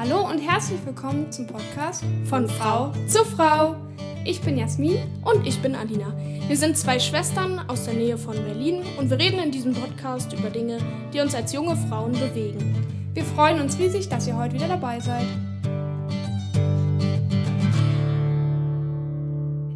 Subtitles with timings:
[0.00, 3.74] Hallo und herzlich willkommen zum Podcast von Frau zu Frau.
[4.24, 6.14] Ich bin Jasmin und ich bin Alina.
[6.46, 10.32] Wir sind zwei Schwestern aus der Nähe von Berlin und wir reden in diesem Podcast
[10.32, 10.78] über Dinge,
[11.12, 13.10] die uns als junge Frauen bewegen.
[13.12, 15.26] Wir freuen uns riesig, dass ihr heute wieder dabei seid.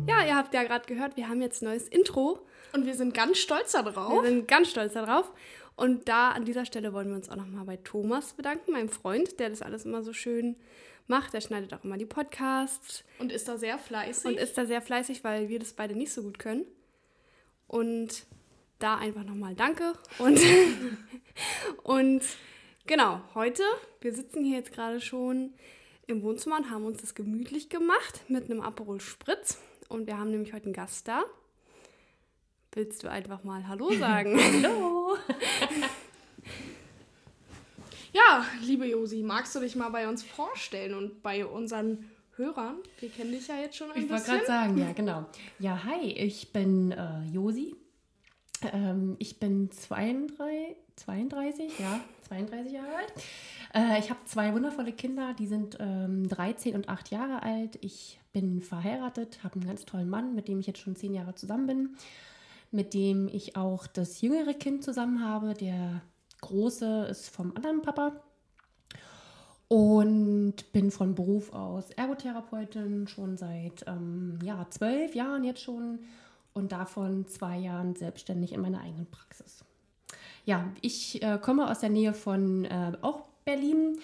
[0.06, 2.38] Ja, ihr habt ja gerade gehört, wir haben jetzt ein neues Intro.
[2.72, 4.22] Und wir sind ganz stolz darauf.
[4.22, 5.30] Wir sind ganz stolz darauf.
[5.76, 9.40] Und da an dieser Stelle wollen wir uns auch nochmal bei Thomas bedanken, meinem Freund,
[9.40, 10.56] der das alles immer so schön
[11.06, 11.32] macht.
[11.32, 13.04] Der schneidet auch immer die Podcasts.
[13.18, 14.24] Und ist da sehr fleißig.
[14.24, 16.66] Und ist da sehr fleißig, weil wir das beide nicht so gut können.
[17.66, 18.26] Und
[18.78, 19.94] da einfach nochmal Danke.
[20.18, 20.40] Und,
[21.82, 22.22] und
[22.86, 23.62] genau, heute,
[24.00, 25.54] wir sitzen hier jetzt gerade schon
[26.06, 29.58] im Wohnzimmer und haben uns das gemütlich gemacht mit einem Aperol Spritz.
[29.88, 31.24] Und wir haben nämlich heute einen Gast da.
[32.74, 34.34] Willst du einfach mal Hallo sagen?
[34.34, 35.12] Hallo!
[38.14, 42.76] ja, liebe Josi, magst du dich mal bei uns vorstellen und bei unseren Hörern?
[42.98, 44.16] Wir kennen dich ja jetzt schon ein ich bisschen.
[44.16, 45.26] Ich wollte gerade sagen, ja, genau.
[45.58, 47.76] Ja, hi, ich bin äh, Josi.
[48.72, 53.12] Ähm, ich bin 32, 32, ja, 32 Jahre alt.
[53.74, 57.76] Äh, ich habe zwei wundervolle Kinder, die sind ähm, 13 und 8 Jahre alt.
[57.82, 61.34] Ich bin verheiratet, habe einen ganz tollen Mann, mit dem ich jetzt schon 10 Jahre
[61.34, 61.96] zusammen bin
[62.72, 65.54] mit dem ich auch das jüngere Kind zusammen habe.
[65.54, 66.02] Der
[66.40, 68.20] große ist vom anderen Papa.
[69.68, 76.00] Und bin von Beruf aus Ergotherapeutin schon seit ähm, ja, zwölf Jahren jetzt schon
[76.52, 79.64] und davon zwei Jahren selbstständig in meiner eigenen Praxis.
[80.44, 83.98] Ja, ich äh, komme aus der Nähe von äh, auch Berlin,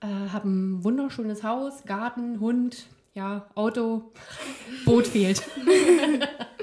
[0.00, 4.10] äh, habe ein wunderschönes Haus, Garten, Hund, ja, Auto,
[4.84, 5.42] Boot fehlt.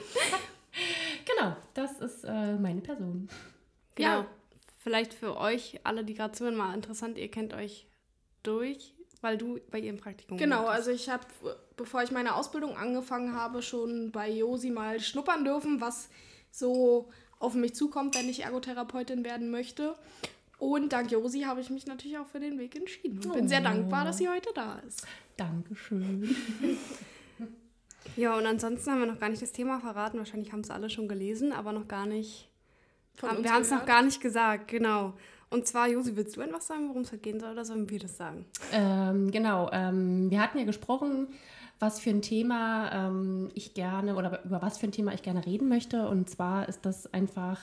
[1.43, 3.29] Genau, das ist äh, meine Person.
[3.95, 4.09] Genau.
[4.09, 4.27] Ja.
[4.79, 7.87] Vielleicht für euch alle, die gerade zuhören, mal interessant, ihr kennt euch
[8.43, 11.23] durch, weil du bei ihrem Praktikum Genau, also ich habe,
[11.77, 16.09] bevor ich meine Ausbildung angefangen habe, schon bei Josi mal schnuppern dürfen, was
[16.51, 17.09] so
[17.39, 19.95] auf mich zukommt, wenn ich Ergotherapeutin werden möchte.
[20.59, 23.33] Und dank Josi habe ich mich natürlich auch für den Weg entschieden und oh.
[23.33, 23.63] bin sehr oh.
[23.63, 25.05] dankbar, dass sie heute da ist.
[25.37, 26.35] Dankeschön.
[28.15, 30.17] Ja, und ansonsten haben wir noch gar nicht das Thema verraten.
[30.17, 32.49] Wahrscheinlich haben es alle schon gelesen, aber noch gar nicht.
[33.21, 35.13] Haben, wir haben es noch gar nicht gesagt, genau.
[35.49, 37.99] Und zwar, Josi, willst du einfach sagen, worum es halt gehen soll, oder sollen wir
[37.99, 38.45] das sagen?
[38.71, 41.27] Ähm, genau, ähm, wir hatten ja gesprochen,
[41.77, 45.45] was für ein Thema ähm, ich gerne oder über was für ein Thema ich gerne
[45.45, 46.07] reden möchte.
[46.07, 47.59] Und zwar ist das einfach,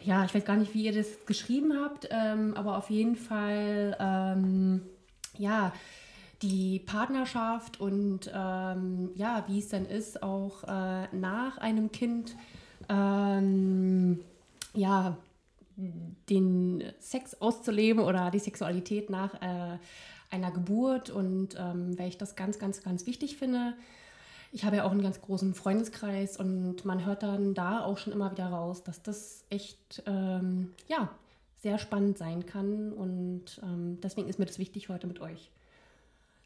[0.00, 3.96] ja, ich weiß gar nicht, wie ihr das geschrieben habt, ähm, aber auf jeden Fall,
[4.00, 4.82] ähm,
[5.38, 5.72] ja,
[6.44, 12.36] die Partnerschaft und ähm, ja, wie es dann ist, auch äh, nach einem Kind
[12.90, 14.20] ähm,
[14.74, 15.16] ja,
[16.28, 19.78] den Sex auszuleben oder die Sexualität nach äh,
[20.30, 23.72] einer Geburt und ähm, weil ich das ganz, ganz, ganz wichtig finde.
[24.52, 28.12] Ich habe ja auch einen ganz großen Freundeskreis und man hört dann da auch schon
[28.12, 31.08] immer wieder raus, dass das echt ähm, ja,
[31.62, 35.50] sehr spannend sein kann und ähm, deswegen ist mir das wichtig heute mit euch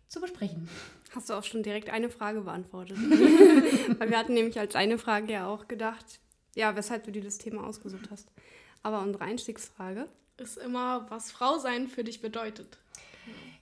[0.09, 0.69] zu besprechen.
[1.15, 2.97] Hast du auch schon direkt eine Frage beantwortet?
[3.99, 6.21] Weil wir hatten nämlich als eine Frage ja auch gedacht,
[6.55, 8.29] ja, weshalb du dir das Thema ausgesucht hast.
[8.83, 12.79] Aber unsere Einstiegsfrage ist immer, was Frau sein für dich bedeutet.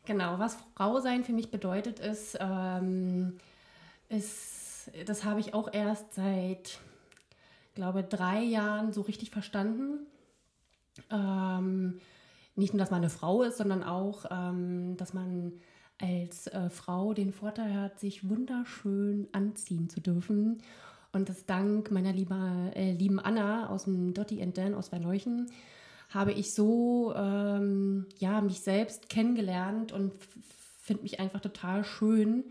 [0.06, 3.38] Genau, was Frau sein für mich bedeutet, ist, ähm,
[4.08, 4.56] ist
[5.06, 6.78] das habe ich auch erst seit,
[7.74, 10.06] glaube drei Jahren so richtig verstanden.
[11.10, 12.00] Ähm,
[12.54, 15.60] nicht nur, dass man eine Frau ist, sondern auch, ähm, dass man
[16.00, 20.62] als äh, Frau den Vorteil hat, sich wunderschön anziehen zu dürfen.
[21.12, 25.50] Und das dank meiner lieber, äh, lieben Anna aus dem Dotti and Dan aus Werneuchen
[26.10, 30.12] habe ich so ähm, ja, mich selbst kennengelernt und
[30.80, 32.44] finde mich einfach total schön,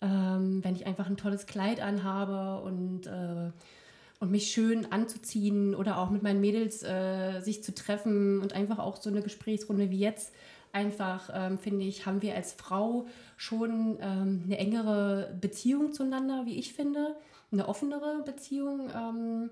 [0.00, 3.50] ähm, wenn ich einfach ein tolles Kleid anhabe und, äh,
[4.20, 8.78] und mich schön anzuziehen oder auch mit meinen Mädels äh, sich zu treffen und einfach
[8.78, 10.32] auch so eine Gesprächsrunde wie jetzt
[10.72, 13.06] einfach, ähm, finde ich, haben wir als Frau
[13.36, 17.16] schon ähm, eine engere Beziehung zueinander, wie ich finde,
[17.50, 18.90] eine offenere Beziehung.
[18.94, 19.50] Ähm,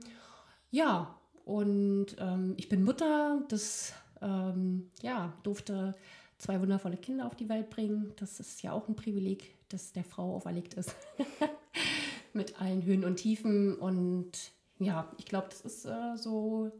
[0.70, 1.14] ja,
[1.44, 5.94] und ähm, ich bin Mutter, das ähm, ja, durfte
[6.38, 8.12] zwei wundervolle Kinder auf die Welt bringen.
[8.16, 10.94] Das ist ja auch ein Privileg, das der Frau auferlegt ist.
[12.32, 13.76] Mit allen Höhen und Tiefen.
[13.76, 14.32] Und
[14.78, 16.70] ja, ich glaube, das ist äh, so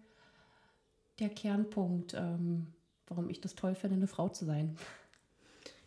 [1.18, 2.14] der Kernpunkt.
[2.14, 2.66] Ähm,
[3.08, 4.76] warum ich das toll finde, eine Frau zu sein.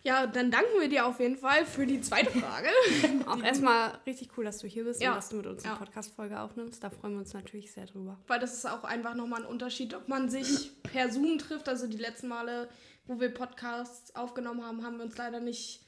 [0.02, 2.70] Ja, dann danken wir dir auf jeden Fall für die zweite Frage.
[3.28, 5.10] Auch erstmal richtig cool, dass du hier bist ja.
[5.10, 5.78] und dass du mit uns eine ja.
[5.78, 6.82] Podcast-Folge aufnimmst.
[6.82, 8.18] Da freuen wir uns natürlich sehr drüber.
[8.28, 11.68] Weil das ist auch einfach nochmal ein Unterschied, ob man sich per Zoom trifft.
[11.68, 12.70] Also die letzten Male
[13.10, 15.82] wo wir Podcasts aufgenommen haben, haben wir uns leider nicht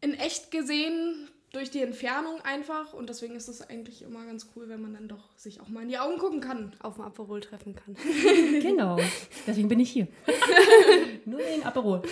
[0.00, 2.92] in echt gesehen, durch die Entfernung einfach.
[2.92, 5.82] Und deswegen ist es eigentlich immer ganz cool, wenn man dann doch sich auch mal
[5.82, 6.74] in die Augen gucken kann.
[6.80, 7.94] Auf dem Aperol treffen kann.
[8.60, 8.98] genau,
[9.46, 10.08] deswegen bin ich hier.
[11.24, 12.02] Nur den Aperol.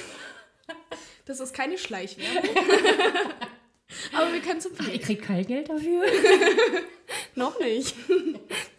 [1.25, 2.51] Das ist keine Schleichwerbung.
[4.13, 6.05] Aber wir können es Ach, ihr kriegt kein Geld dafür?
[7.35, 7.97] Noch nicht.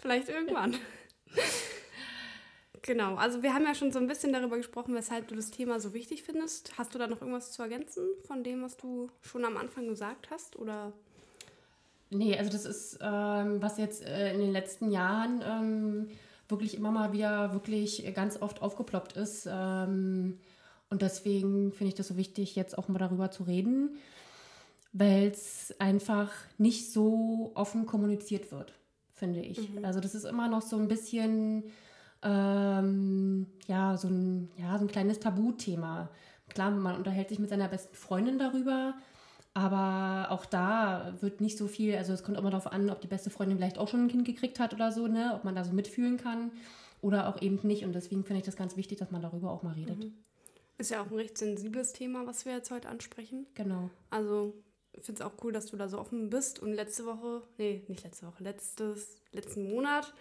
[0.01, 0.77] Vielleicht irgendwann.
[2.83, 5.79] Genau, also wir haben ja schon so ein bisschen darüber gesprochen, weshalb du das Thema
[5.79, 6.77] so wichtig findest.
[6.77, 10.31] Hast du da noch irgendwas zu ergänzen von dem, was du schon am Anfang gesagt
[10.31, 10.57] hast?
[10.57, 10.91] Oder?
[12.09, 16.07] Nee, also das ist, ähm, was jetzt äh, in den letzten Jahren ähm,
[16.49, 19.47] wirklich immer mal wieder wirklich ganz oft aufgeploppt ist.
[19.49, 20.39] Ähm,
[20.89, 23.97] und deswegen finde ich das so wichtig, jetzt auch mal darüber zu reden,
[24.91, 28.73] weil es einfach nicht so offen kommuniziert wird,
[29.13, 29.69] finde ich.
[29.69, 29.85] Mhm.
[29.85, 31.71] Also das ist immer noch so ein bisschen
[32.23, 36.09] ähm, ja, so ein, ja, so ein kleines Tabuthema.
[36.50, 38.95] Klar, man unterhält sich mit seiner besten Freundin darüber,
[39.53, 43.07] aber auch da wird nicht so viel, also es kommt immer darauf an, ob die
[43.07, 45.33] beste Freundin vielleicht auch schon ein Kind gekriegt hat oder so, ne?
[45.35, 46.51] ob man da so mitfühlen kann
[47.01, 47.83] oder auch eben nicht.
[47.83, 50.00] Und deswegen finde ich das ganz wichtig, dass man darüber auch mal redet.
[50.00, 50.13] Mhm.
[50.77, 53.45] Ist ja auch ein recht sensibles Thema, was wir jetzt heute ansprechen.
[53.53, 53.89] Genau.
[54.09, 54.53] Also
[54.94, 56.59] ich finde es auch cool, dass du da so offen bist.
[56.59, 60.13] Und letzte Woche, nee, nicht letzte Woche, letztes, letzten Monat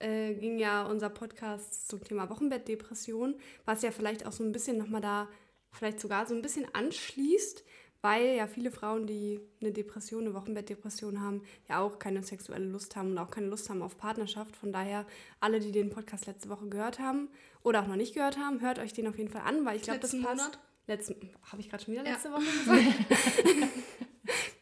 [0.00, 4.78] äh, ging ja unser Podcast zum Thema Wochenbettdepression, was ja vielleicht auch so ein bisschen
[4.78, 5.28] nochmal da,
[5.72, 7.64] vielleicht sogar so ein bisschen anschließt,
[8.02, 12.96] weil ja viele Frauen, die eine Depression, eine Wochenbettdepression haben, ja auch keine sexuelle Lust
[12.96, 14.56] haben und auch keine Lust haben auf Partnerschaft.
[14.56, 15.06] Von daher,
[15.38, 17.28] alle, die den Podcast letzte Woche gehört haben
[17.62, 19.82] oder auch noch nicht gehört haben, hört euch den auf jeden Fall an, weil ich
[19.82, 20.22] glaube, das passt.
[20.22, 20.58] Monat?
[20.86, 21.14] Letzten,
[21.44, 22.34] habe ich gerade schon wieder letzte ja.
[22.36, 23.70] Woche gesagt?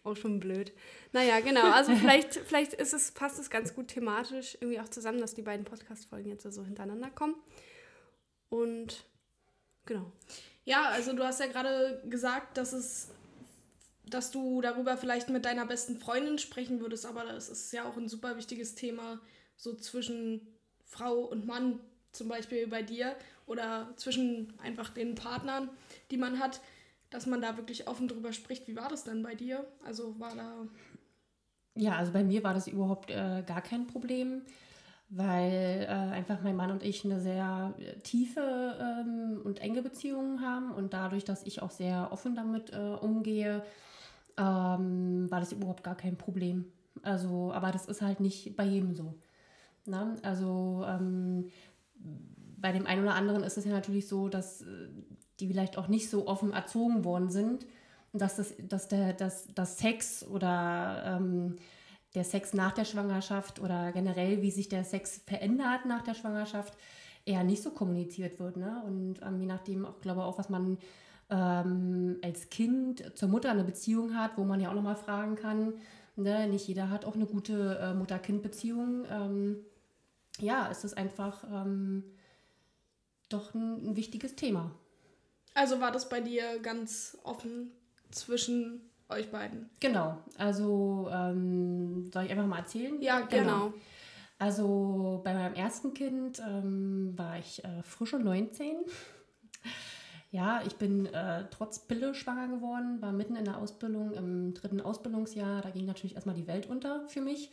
[0.08, 0.72] Auch schon blöd.
[1.12, 1.70] Naja, genau.
[1.70, 5.42] Also vielleicht, vielleicht ist es, passt es ganz gut thematisch irgendwie auch zusammen, dass die
[5.42, 7.34] beiden Podcast-Folgen jetzt so hintereinander kommen.
[8.48, 9.04] Und
[9.86, 10.10] genau.
[10.64, 13.08] Ja, also du hast ja gerade gesagt, dass es
[14.10, 17.96] dass du darüber vielleicht mit deiner besten Freundin sprechen würdest, aber das ist ja auch
[17.96, 19.20] ein super wichtiges Thema,
[19.56, 20.46] so zwischen
[20.84, 21.80] Frau und Mann,
[22.12, 23.14] zum Beispiel bei dir,
[23.46, 25.70] oder zwischen einfach den Partnern,
[26.10, 26.60] die man hat
[27.10, 28.68] dass man da wirklich offen drüber spricht.
[28.68, 29.64] Wie war das denn bei dir?
[29.84, 30.66] Also war da.
[31.74, 34.42] Ja, also bei mir war das überhaupt äh, gar kein Problem,
[35.08, 40.40] weil äh, einfach mein Mann und ich eine sehr äh, tiefe ähm, und enge Beziehung
[40.40, 43.62] haben und dadurch, dass ich auch sehr offen damit äh, umgehe,
[44.36, 46.66] ähm, war das überhaupt gar kein Problem.
[47.02, 49.14] Also, aber das ist halt nicht bei jedem so.
[49.86, 50.04] Na?
[50.04, 50.16] Ne?
[50.22, 51.50] Also ähm,
[52.60, 54.88] bei dem einen oder anderen ist es ja natürlich so, dass äh,
[55.40, 57.66] die vielleicht auch nicht so offen erzogen worden sind,
[58.12, 61.56] dass, das, dass, der, dass, dass Sex oder ähm,
[62.14, 66.76] der Sex nach der Schwangerschaft oder generell, wie sich der Sex verändert nach der Schwangerschaft,
[67.26, 68.56] eher nicht so kommuniziert wird.
[68.56, 68.82] Ne?
[68.86, 70.78] Und ähm, je nachdem auch, glaube ich, auch, was man
[71.30, 75.74] ähm, als Kind zur Mutter eine Beziehung hat, wo man ja auch nochmal fragen kann.
[76.16, 76.48] Ne?
[76.48, 79.04] Nicht jeder hat auch eine gute äh, Mutter-Kind-Beziehung.
[79.10, 79.56] Ähm,
[80.40, 82.04] ja, ist das einfach ähm,
[83.28, 84.70] doch ein, ein wichtiges Thema.
[85.54, 87.72] Also war das bei dir ganz offen
[88.10, 89.70] zwischen euch beiden?
[89.80, 90.18] Genau.
[90.36, 93.00] Also ähm, soll ich einfach mal erzählen?
[93.00, 93.68] Ja, genau.
[93.68, 93.74] genau.
[94.38, 98.76] Also bei meinem ersten Kind ähm, war ich äh, frische 19.
[100.30, 104.82] Ja, ich bin äh, trotz Pille schwanger geworden, war mitten in der Ausbildung, im dritten
[104.82, 105.62] Ausbildungsjahr.
[105.62, 107.50] Da ging natürlich erstmal die Welt unter für mich.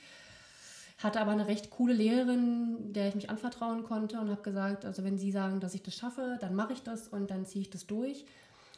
[0.97, 5.03] Hatte aber eine recht coole Lehrerin, der ich mich anvertrauen konnte und habe gesagt, also
[5.03, 7.69] wenn Sie sagen, dass ich das schaffe, dann mache ich das und dann ziehe ich
[7.69, 8.25] das durch.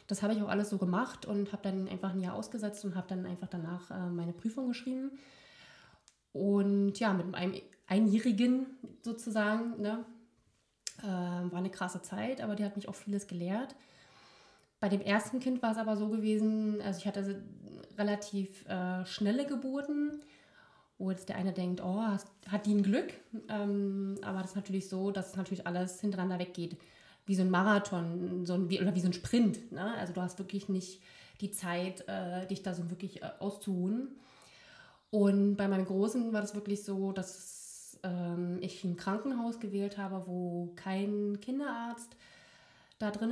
[0.08, 2.96] Das habe ich auch alles so gemacht und habe dann einfach ein Jahr ausgesetzt und
[2.96, 5.12] habe dann einfach danach äh, meine Prüfung geschrieben.
[6.32, 7.54] Und ja, mit einem
[7.86, 8.66] Einjährigen
[9.02, 10.04] sozusagen, ne,
[11.02, 13.76] äh, war eine krasse Zeit, aber die hat mich auch vieles gelehrt.
[14.80, 17.42] Bei dem ersten Kind war es aber so gewesen, also ich hatte
[17.96, 20.22] relativ äh, schnelle Geburten
[20.98, 23.14] wo jetzt der eine denkt, oh, hat die ein Glück?
[23.48, 26.76] Ähm, aber das ist natürlich so, dass natürlich alles hintereinander weggeht.
[27.24, 29.70] Wie so ein Marathon so ein, wie, oder wie so ein Sprint.
[29.70, 29.94] Ne?
[29.96, 31.00] Also du hast wirklich nicht
[31.40, 34.08] die Zeit, äh, dich da so wirklich äh, auszuruhen.
[35.10, 40.24] Und bei meinem Großen war das wirklich so, dass ähm, ich ein Krankenhaus gewählt habe,
[40.26, 42.16] wo kein Kinderarzt
[42.98, 43.30] da drin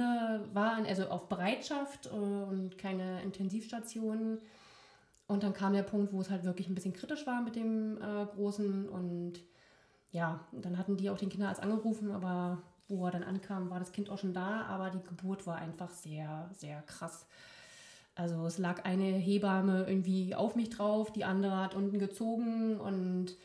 [0.52, 4.38] war, also auf Bereitschaft äh, und keine Intensivstationen
[5.28, 7.98] und dann kam der Punkt, wo es halt wirklich ein bisschen kritisch war mit dem
[7.98, 8.88] äh, Großen.
[8.88, 9.34] Und
[10.12, 13.90] ja, dann hatten die auch den Kinderarzt angerufen, aber wo er dann ankam, war das
[13.90, 14.62] Kind auch schon da.
[14.66, 17.26] Aber die Geburt war einfach sehr, sehr krass.
[18.14, 23.36] Also es lag eine Hebamme irgendwie auf mich drauf, die andere hat unten gezogen und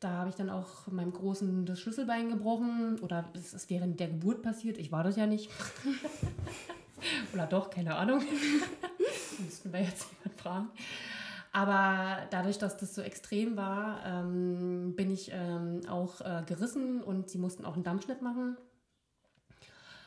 [0.00, 4.08] Da habe ich dann auch meinem Großen das Schlüsselbein gebrochen oder es ist während der
[4.08, 4.76] Geburt passiert.
[4.78, 5.50] Ich war das ja nicht.
[7.34, 8.22] oder doch, keine Ahnung.
[9.38, 10.68] Müssten wir jetzt jemand fragen.
[11.56, 17.30] Aber dadurch, dass das so extrem war, ähm, bin ich ähm, auch äh, gerissen und
[17.30, 18.58] sie mussten auch einen Dammschnitt machen.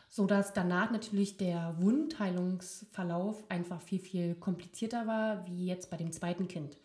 [0.09, 6.47] Sodass danach natürlich der Wundheilungsverlauf einfach viel, viel komplizierter war, wie jetzt bei dem zweiten
[6.47, 6.77] Kind.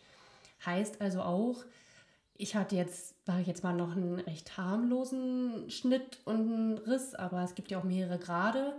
[0.65, 1.63] Heißt also auch,
[2.35, 7.15] ich hatte jetzt, sage ich jetzt mal, noch einen recht harmlosen Schnitt und einen Riss,
[7.15, 8.73] aber es gibt ja auch mehrere Grade.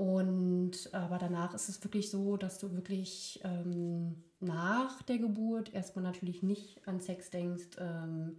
[0.00, 6.02] Und aber danach ist es wirklich so, dass du wirklich ähm, nach der Geburt erstmal
[6.02, 8.38] natürlich nicht an Sex denkst, ähm,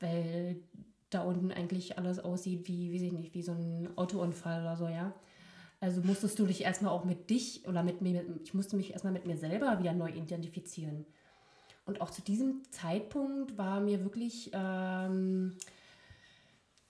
[0.00, 0.56] weil
[1.10, 4.88] da unten eigentlich alles aussieht wie, weiß ich nicht, wie so ein Autounfall oder so,
[4.88, 5.14] ja.
[5.78, 9.12] Also musstest du dich erstmal auch mit dich oder mit mir, ich musste mich erstmal
[9.12, 11.06] mit mir selber wieder neu identifizieren.
[11.86, 15.54] Und auch zu diesem Zeitpunkt war mir wirklich ähm,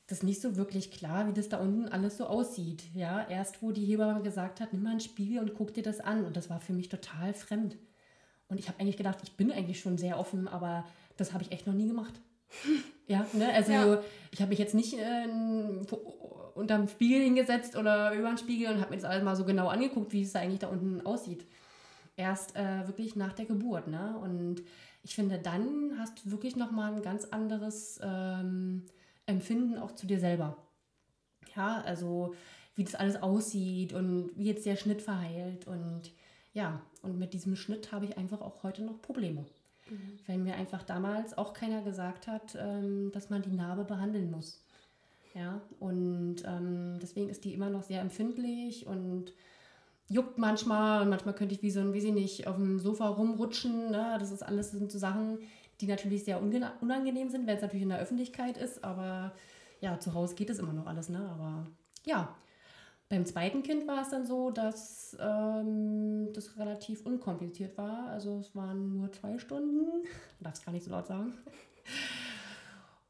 [0.08, 2.82] das nicht so wirklich klar, wie das da unten alles so aussieht.
[2.94, 6.00] Ja, erst wo die Hebamme gesagt hat, nimm mal einen Spiegel und guck dir das
[6.00, 6.24] an.
[6.24, 7.76] Und das war für mich total fremd.
[8.48, 10.86] Und ich habe eigentlich gedacht, ich bin eigentlich schon sehr offen, aber
[11.18, 12.14] das habe ich echt noch nie gemacht.
[13.06, 13.52] ja, ne?
[13.52, 14.02] Also ja.
[14.30, 15.28] ich habe mich jetzt nicht äh,
[16.54, 19.68] unterm Spiegel hingesetzt oder über den Spiegel und habe mir das alles mal so genau
[19.68, 21.44] angeguckt, wie es eigentlich da unten aussieht.
[22.16, 23.88] Erst äh, wirklich nach der Geburt.
[23.88, 24.16] Ne?
[24.22, 24.62] Und
[25.02, 28.86] ich finde, dann hast du wirklich nochmal ein ganz anderes ähm,
[29.28, 30.56] Empfinden auch zu dir selber.
[31.54, 32.34] Ja, also
[32.74, 35.66] wie das alles aussieht und wie jetzt der Schnitt verheilt.
[35.66, 36.12] Und
[36.52, 39.44] ja, und mit diesem Schnitt habe ich einfach auch heute noch Probleme.
[39.90, 40.18] Mhm.
[40.26, 44.62] Wenn mir einfach damals auch keiner gesagt hat, ähm, dass man die Narbe behandeln muss.
[45.34, 49.32] Ja, und ähm, deswegen ist die immer noch sehr empfindlich und
[50.08, 53.08] juckt manchmal und manchmal könnte ich wie so ein, wie sie nicht, auf dem Sofa
[53.08, 53.90] rumrutschen.
[53.90, 54.16] Ne?
[54.18, 55.38] Das ist alles sind so Sachen,
[55.80, 59.32] die natürlich sehr unangenehm sind, wenn es natürlich in der Öffentlichkeit ist, aber
[59.80, 61.20] ja, zu Hause geht es immer noch alles, ne?
[61.30, 61.66] Aber
[62.04, 62.34] ja,
[63.08, 68.08] beim zweiten Kind war es dann so, dass ähm, das relativ unkompliziert war.
[68.08, 70.04] Also es waren nur zwei Stunden,
[70.40, 71.32] darf es gar nicht so laut sagen.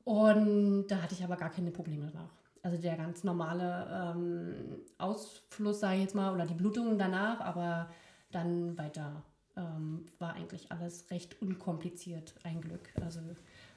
[0.05, 2.38] Und da hatte ich aber gar keine Probleme danach.
[2.62, 7.91] Also der ganz normale ähm, Ausfluss, sage ich jetzt mal, oder die Blutungen danach, aber
[8.31, 9.23] dann weiter
[9.57, 12.91] ähm, war eigentlich alles recht unkompliziert, ein Glück.
[13.00, 13.21] Also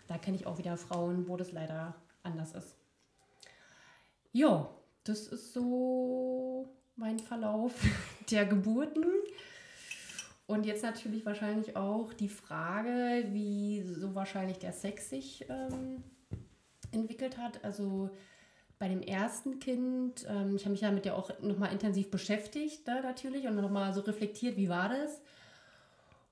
[0.08, 2.76] da kenne ich auch wieder Frauen, wo das leider anders ist.
[4.32, 4.70] Ja,
[5.04, 7.74] das ist so mein Verlauf
[8.32, 9.06] der Geburten.
[10.48, 16.04] Und jetzt natürlich wahrscheinlich auch die Frage, wie so wahrscheinlich der Sex sich ähm,
[16.92, 17.64] entwickelt hat.
[17.64, 18.10] Also
[18.82, 22.88] bei dem ersten Kind, ähm, ich habe mich ja mit der auch nochmal intensiv beschäftigt,
[22.88, 25.22] da natürlich, und nochmal so reflektiert, wie war das?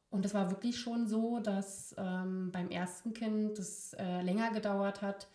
[0.10, 5.04] Und es war wirklich schon so, dass ähm, beim ersten Kind das äh, länger gedauert
[5.04, 5.28] hat,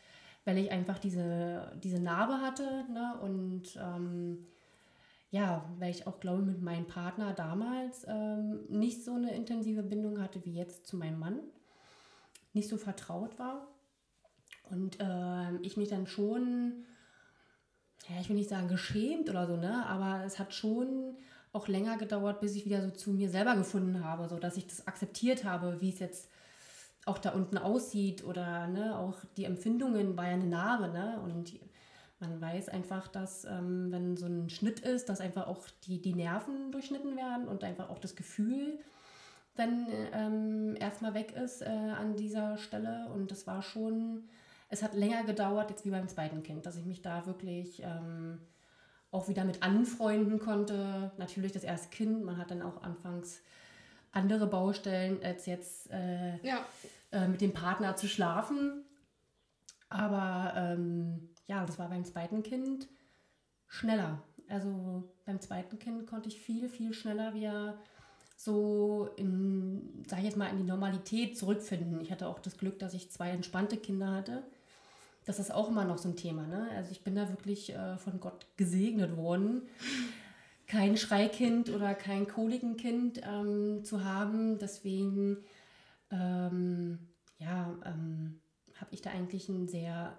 [0.45, 2.85] weil ich einfach diese, diese Narbe hatte.
[2.93, 3.17] Ne?
[3.23, 4.49] Und ähm,
[5.31, 10.21] ja, weil ich auch glaube, mit meinem Partner damals ähm, nicht so eine intensive Bindung
[10.21, 11.39] hatte wie jetzt zu meinem Mann.
[12.55, 13.69] Nicht so vertraut war.
[14.69, 16.85] Und äh, ich mich dann schon,
[18.09, 19.87] ja, ich will nicht sagen geschämt oder so, ne?
[19.87, 21.17] Aber es hat schon
[21.53, 24.67] auch länger gedauert, bis ich wieder so zu mir selber gefunden habe, so dass ich
[24.67, 26.29] das akzeptiert habe, wie es jetzt
[27.07, 31.21] auch da unten aussieht oder ne, auch die Empfindungen bei einer Narbe, ne?
[31.23, 31.53] Und
[32.21, 36.15] man weiß einfach, dass ähm, wenn so ein Schnitt ist, dass einfach auch die, die
[36.15, 38.79] Nerven durchschnitten werden und einfach auch das Gefühl
[39.57, 43.09] dann ähm, erstmal weg ist äh, an dieser Stelle.
[43.15, 44.25] Und das war schon,
[44.75, 48.41] es hat länger gedauert, jetzt wie beim zweiten Kind, dass ich mich da wirklich ähm,
[49.13, 51.13] auch wieder mit anfreunden konnte.
[51.17, 53.41] Natürlich das erste Kind, man hat dann auch anfangs
[54.11, 56.67] andere Baustellen, als jetzt äh, ja.
[57.13, 58.85] äh, mit dem Partner zu schlafen.
[59.89, 62.89] Aber ähm, ja, das war beim zweiten Kind
[63.69, 64.25] schneller.
[64.49, 67.79] Also beim zweiten Kind konnte ich viel, viel schneller wieder
[68.37, 72.01] so in, sag ich jetzt mal, in die Normalität zurückfinden.
[72.01, 74.43] Ich hatte auch das Glück, dass ich zwei entspannte Kinder hatte
[75.25, 76.47] das ist auch immer noch so ein Thema.
[76.47, 76.69] Ne?
[76.77, 79.63] Also ich bin da wirklich äh, von Gott gesegnet worden,
[80.67, 84.59] kein Schreikind oder kein Kolikenkind ähm, zu haben.
[84.59, 85.39] Deswegen
[86.11, 86.99] ähm,
[87.39, 88.41] ja, ähm,
[88.77, 90.19] habe ich da eigentlich einen sehr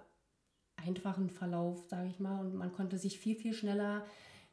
[0.76, 2.40] einfachen Verlauf, sage ich mal.
[2.40, 4.04] Und man konnte sich viel, viel schneller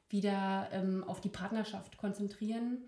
[0.10, 2.84] wieder ähm, auf die Partnerschaft konzentrieren.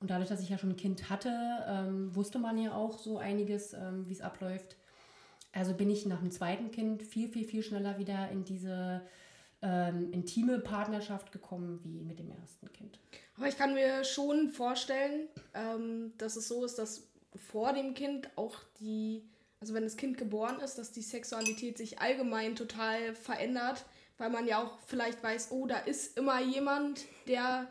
[0.00, 1.30] Und dadurch, dass ich ja schon ein Kind hatte,
[1.66, 4.76] ähm, wusste man ja auch so einiges, ähm, wie es abläuft.
[5.52, 9.02] Also bin ich nach dem zweiten Kind viel, viel, viel schneller wieder in diese
[9.62, 12.98] ähm, intime Partnerschaft gekommen wie mit dem ersten Kind.
[13.36, 18.28] Aber ich kann mir schon vorstellen, ähm, dass es so ist, dass vor dem Kind
[18.36, 19.22] auch die
[19.60, 23.84] also wenn das Kind geboren ist, dass die Sexualität sich allgemein total verändert,
[24.16, 27.66] weil man ja auch vielleicht weiß, oh, da ist immer jemand, der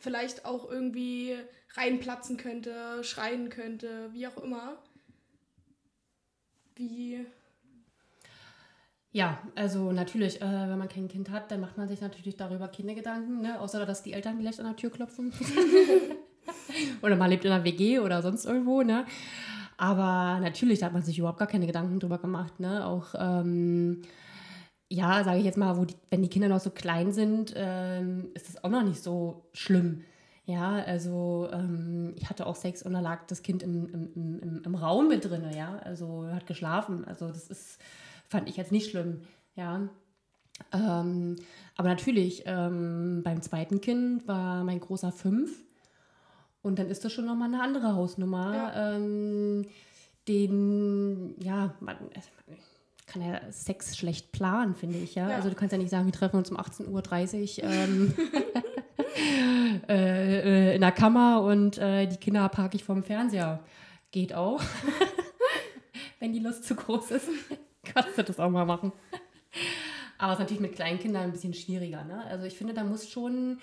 [0.00, 1.36] vielleicht auch irgendwie
[1.74, 4.82] reinplatzen könnte, schreien könnte, wie auch immer.
[6.80, 7.26] Wie.
[9.12, 12.68] Ja, also natürlich, äh, wenn man kein Kind hat, dann macht man sich natürlich darüber
[12.68, 13.60] keine Gedanken, ne?
[13.60, 15.32] außer dass die Eltern vielleicht an der Tür klopfen.
[17.02, 19.04] oder man lebt in einer WG oder sonst irgendwo, ne?
[19.76, 22.86] Aber natürlich, da hat man sich überhaupt gar keine Gedanken drüber gemacht, ne?
[22.86, 24.02] Auch, ähm,
[24.88, 28.30] ja, sage ich jetzt mal, wo die, wenn die Kinder noch so klein sind, ähm,
[28.34, 30.04] ist das auch noch nicht so schlimm.
[30.50, 34.62] Ja, also ähm, ich hatte auch Sex und da lag das Kind im, im, im,
[34.64, 37.04] im Raum mit drin, ja, also hat geschlafen.
[37.04, 37.78] Also das ist,
[38.28, 39.22] fand ich jetzt nicht schlimm,
[39.54, 39.88] ja.
[40.72, 41.36] Ähm,
[41.76, 45.52] aber natürlich, ähm, beim zweiten Kind war mein großer fünf
[46.62, 48.54] und dann ist das schon nochmal eine andere Hausnummer.
[48.54, 48.96] Ja.
[48.96, 49.66] Ähm,
[50.26, 52.58] den, ja, man, man,
[53.06, 55.30] kann ja Sex schlecht planen, finde ich, ja?
[55.30, 55.36] ja?
[55.36, 57.70] Also du kannst ja nicht sagen, wir treffen uns um 18.30 Uhr.
[57.70, 58.14] Ähm,
[59.88, 63.60] äh, äh, in der Kammer und äh, die Kinder parke ich vom Fernseher.
[64.10, 64.62] Geht auch.
[66.20, 67.28] Wenn die Lust zu groß ist,
[67.84, 68.92] kannst du das auch mal machen.
[70.18, 72.04] Aber es ist natürlich mit kleinen Kindern ein bisschen schwieriger.
[72.04, 72.24] Ne?
[72.26, 73.58] Also ich finde, da muss schon,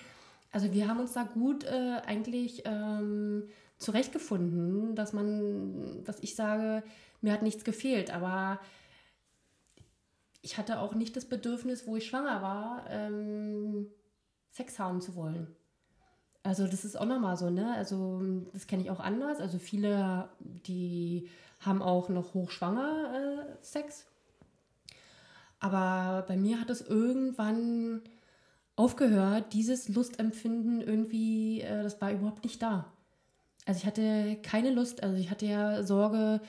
[0.50, 3.44] also wir haben uns da gut äh, eigentlich ähm,
[3.78, 6.82] zurechtgefunden, dass man, dass ich sage,
[7.20, 8.60] mir hat nichts gefehlt, aber
[10.42, 13.88] ich hatte auch nicht das Bedürfnis, wo ich schwanger war, ähm,
[14.50, 15.54] Sex haben zu wollen.
[16.42, 17.74] Also das ist auch nochmal so, ne?
[17.74, 19.40] Also das kenne ich auch anders.
[19.40, 21.28] Also viele, die
[21.60, 24.06] haben auch noch hochschwanger äh, Sex.
[25.60, 28.02] Aber bei mir hat es irgendwann
[28.76, 32.86] aufgehört, dieses Lustempfinden irgendwie, äh, das war überhaupt nicht da.
[33.66, 36.40] Also ich hatte keine Lust, also ich hatte ja Sorge,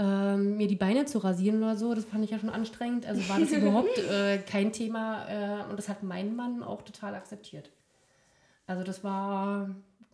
[0.00, 1.94] ähm, mir die Beine zu rasieren oder so.
[1.94, 3.04] Das fand ich ja schon anstrengend.
[3.04, 7.14] Also war das überhaupt äh, kein Thema äh, und das hat mein Mann auch total
[7.14, 7.70] akzeptiert.
[8.66, 9.68] Also das war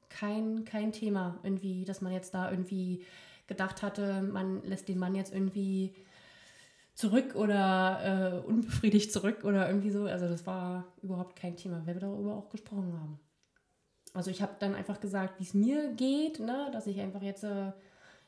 [0.08, 3.04] kein, kein Thema irgendwie, dass man jetzt da irgendwie
[3.46, 5.94] gedacht hatte, man lässt den Mann jetzt irgendwie
[6.94, 10.04] zurück oder äh, unbefriedigt zurück oder irgendwie so.
[10.04, 13.20] Also das war überhaupt kein Thema, weil wir darüber auch gesprochen haben.
[14.14, 16.70] Also ich habe dann einfach gesagt, wie es mir geht, ne?
[16.72, 17.70] dass ich einfach jetzt, äh,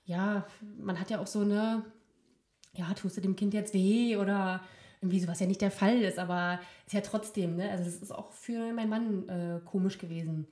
[0.09, 0.47] ja,
[0.79, 1.85] man hat ja auch so eine,
[2.73, 4.63] ja, tust du dem Kind jetzt weh oder
[5.01, 7.71] irgendwie sowas ja nicht der Fall ist, aber ist ja trotzdem, ne?
[7.71, 10.49] Also das ist auch für meinen Mann äh, komisch gewesen.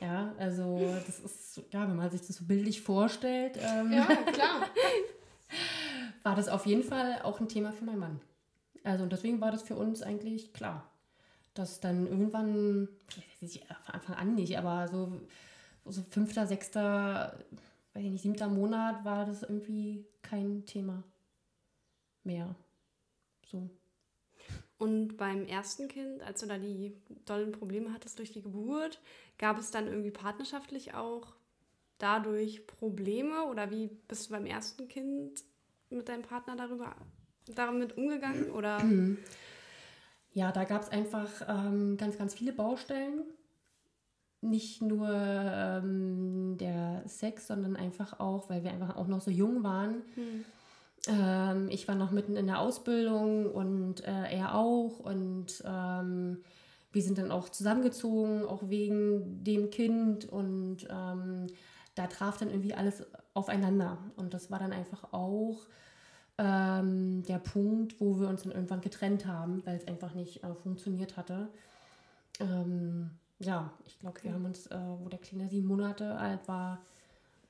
[0.00, 3.58] Ja, also das ist, ja, wenn man sich das so bildlich vorstellt.
[3.62, 4.66] Ähm, ja, klar.
[6.24, 8.20] war das auf jeden Fall auch ein Thema für meinen Mann.
[8.82, 10.90] Also und deswegen war das für uns eigentlich klar,
[11.54, 12.88] dass dann irgendwann,
[13.40, 15.20] ich von Anfang an nicht, aber so,
[15.84, 17.38] so fünfter, sechster,
[17.96, 21.02] weiß ich nicht, siebter Monat war das irgendwie kein Thema
[22.24, 22.54] mehr.
[23.50, 23.70] So.
[24.78, 29.00] Und beim ersten Kind, als du da die dollen Probleme hattest durch die Geburt,
[29.38, 31.34] gab es dann irgendwie partnerschaftlich auch
[31.96, 33.44] dadurch Probleme?
[33.46, 35.42] Oder wie bist du beim ersten Kind
[35.88, 36.94] mit deinem Partner darüber
[37.54, 38.50] damit umgegangen?
[38.50, 38.84] Oder?
[40.34, 43.24] Ja, da gab es einfach ähm, ganz, ganz viele Baustellen.
[44.40, 49.62] Nicht nur ähm, der Sex, sondern einfach auch, weil wir einfach auch noch so jung
[49.62, 50.02] waren.
[50.14, 50.44] Mhm
[51.08, 54.98] ähm, ich war noch mitten in der Ausbildung und äh, er auch.
[54.98, 56.38] Und ähm,
[56.92, 60.24] wir sind dann auch zusammengezogen, auch wegen dem Kind.
[60.24, 61.46] Und ähm,
[61.94, 63.98] da traf dann irgendwie alles aufeinander.
[64.16, 65.66] Und das war dann einfach auch
[66.38, 70.54] ähm, der Punkt, wo wir uns dann irgendwann getrennt haben, weil es einfach nicht äh,
[70.54, 71.48] funktioniert hatte.
[72.40, 74.28] Ähm, ja, ich glaube, okay.
[74.28, 76.82] wir haben uns, äh, wo der Kleine sieben Monate alt war,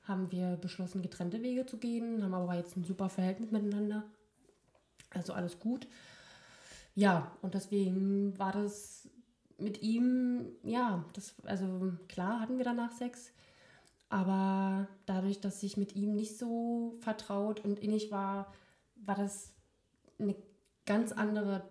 [0.03, 4.03] haben wir beschlossen, getrennte Wege zu gehen, haben aber jetzt ein super Verhältnis miteinander.
[5.09, 5.87] Also alles gut.
[6.95, 9.09] Ja, und deswegen war das
[9.57, 13.31] mit ihm, ja, das, also klar hatten wir danach Sex,
[14.09, 18.53] aber dadurch, dass ich mit ihm nicht so vertraut und innig war,
[18.95, 19.53] war das
[20.19, 20.35] eine
[20.85, 21.63] ganz andere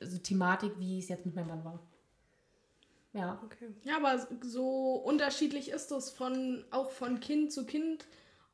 [0.00, 1.80] also Thematik, wie es jetzt mit meinem Mann war.
[3.12, 3.40] Ja.
[3.44, 3.70] Okay.
[3.84, 8.06] Ja, aber so unterschiedlich ist es von auch von Kind zu Kind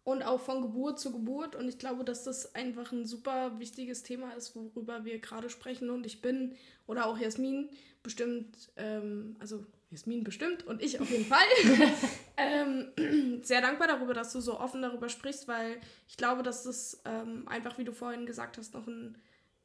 [0.04, 1.56] und auch von Geburt zu Geburt.
[1.56, 5.90] Und ich glaube, dass das einfach ein super wichtiges Thema ist, worüber wir gerade sprechen.
[5.90, 6.54] Und ich bin,
[6.86, 7.68] oder auch Jasmin,
[8.02, 11.46] bestimmt, ähm, also Jasmin bestimmt und ich auf jeden Fall,
[12.36, 17.00] ähm, sehr dankbar darüber, dass du so offen darüber sprichst, weil ich glaube, dass das
[17.04, 19.16] ähm, einfach, wie du vorhin gesagt hast, noch ein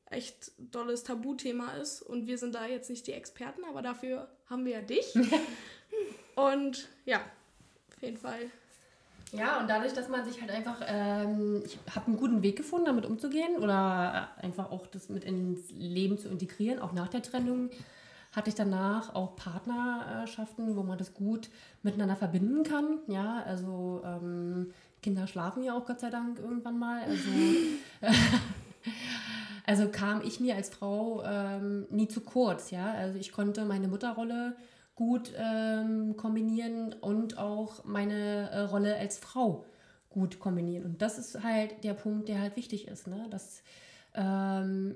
[0.10, 2.02] echt dolles Tabuthema ist.
[2.02, 5.14] Und wir sind da jetzt nicht die Experten, aber dafür haben wir ja dich.
[6.36, 7.22] und ja,
[7.96, 8.40] auf jeden Fall.
[9.32, 12.88] Ja, und dadurch, dass man sich halt einfach, ähm, ich habe einen guten Weg gefunden,
[12.88, 17.70] damit umzugehen oder einfach auch das mit ins Leben zu integrieren, auch nach der Trennung
[18.32, 21.50] hatte ich danach auch Partnerschaften, wo man das gut
[21.82, 23.00] miteinander verbinden kann.
[23.08, 27.04] Ja, also ähm, Kinder schlafen ja auch Gott sei Dank irgendwann mal.
[27.04, 27.30] Also,
[29.70, 32.72] also kam ich mir als Frau ähm, nie zu kurz.
[32.72, 34.56] Ja, also ich konnte meine Mutterrolle
[34.96, 39.66] gut ähm, kombinieren und auch meine äh, Rolle als Frau
[40.10, 40.86] gut kombinieren.
[40.86, 43.06] Und das ist halt der Punkt, der halt wichtig ist.
[43.06, 43.28] Ne?
[43.30, 43.62] Dass,
[44.16, 44.96] ähm,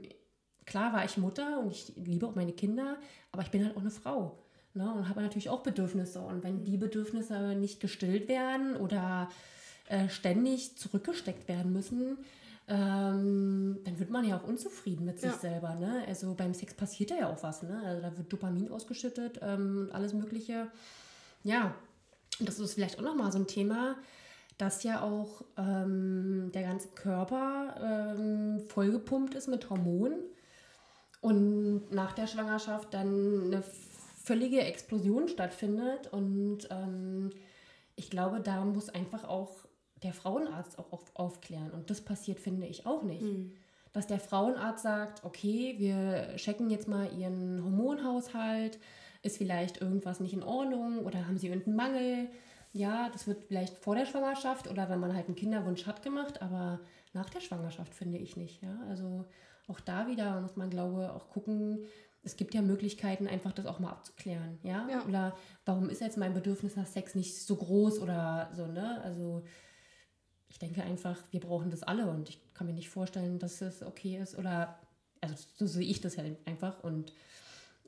[0.66, 2.98] klar war ich Mutter und ich liebe auch meine Kinder,
[3.32, 4.40] aber ich bin halt auch eine Frau.
[4.74, 4.92] Ne?
[4.92, 6.20] Und habe natürlich auch Bedürfnisse.
[6.20, 9.30] Und wenn die Bedürfnisse nicht gestillt werden oder
[9.88, 12.18] äh, ständig zurückgesteckt werden müssen,
[12.68, 15.38] ähm, dann wird man ja auch unzufrieden mit sich ja.
[15.38, 15.76] selber.
[15.76, 16.04] Ne?
[16.08, 17.64] Also beim Sex passiert ja auch was.
[17.64, 17.82] Ne?
[17.86, 20.68] Also da wird Dopamin ausgeschüttet ähm, und alles Mögliche.
[21.44, 21.74] Ja,
[22.40, 23.96] das ist vielleicht auch nochmal so ein Thema,
[24.58, 30.20] dass ja auch ähm, der ganze Körper ähm, vollgepumpt ist mit Hormonen
[31.22, 33.64] und nach der Schwangerschaft dann eine
[34.24, 36.12] völlige Explosion stattfindet.
[36.12, 37.32] Und ähm,
[37.96, 39.63] ich glaube, da muss einfach auch
[40.04, 41.72] der Frauenarzt auch auf, aufklären.
[41.72, 43.22] Und das passiert, finde ich, auch nicht.
[43.22, 43.54] Mhm.
[43.92, 48.80] Dass der Frauenarzt sagt, okay, wir checken jetzt mal ihren Hormonhaushalt,
[49.22, 52.30] ist vielleicht irgendwas nicht in Ordnung oder haben sie irgendeinen Mangel.
[52.74, 56.42] Ja, das wird vielleicht vor der Schwangerschaft oder wenn man halt einen Kinderwunsch hat gemacht,
[56.42, 56.80] aber
[57.14, 58.62] nach der Schwangerschaft finde ich nicht.
[58.64, 59.26] Ja, also
[59.68, 61.86] auch da wieder muss man, glaube ich, auch gucken,
[62.24, 64.88] es gibt ja Möglichkeiten, einfach das auch mal abzuklären, ja?
[64.90, 65.06] ja?
[65.06, 65.36] Oder
[65.66, 69.02] warum ist jetzt mein Bedürfnis nach Sex nicht so groß oder so, ne?
[69.04, 69.44] Also
[70.54, 73.82] ich denke einfach, wir brauchen das alle und ich kann mir nicht vorstellen, dass es
[73.82, 74.78] okay ist oder,
[75.20, 77.12] also so sehe ich das halt einfach und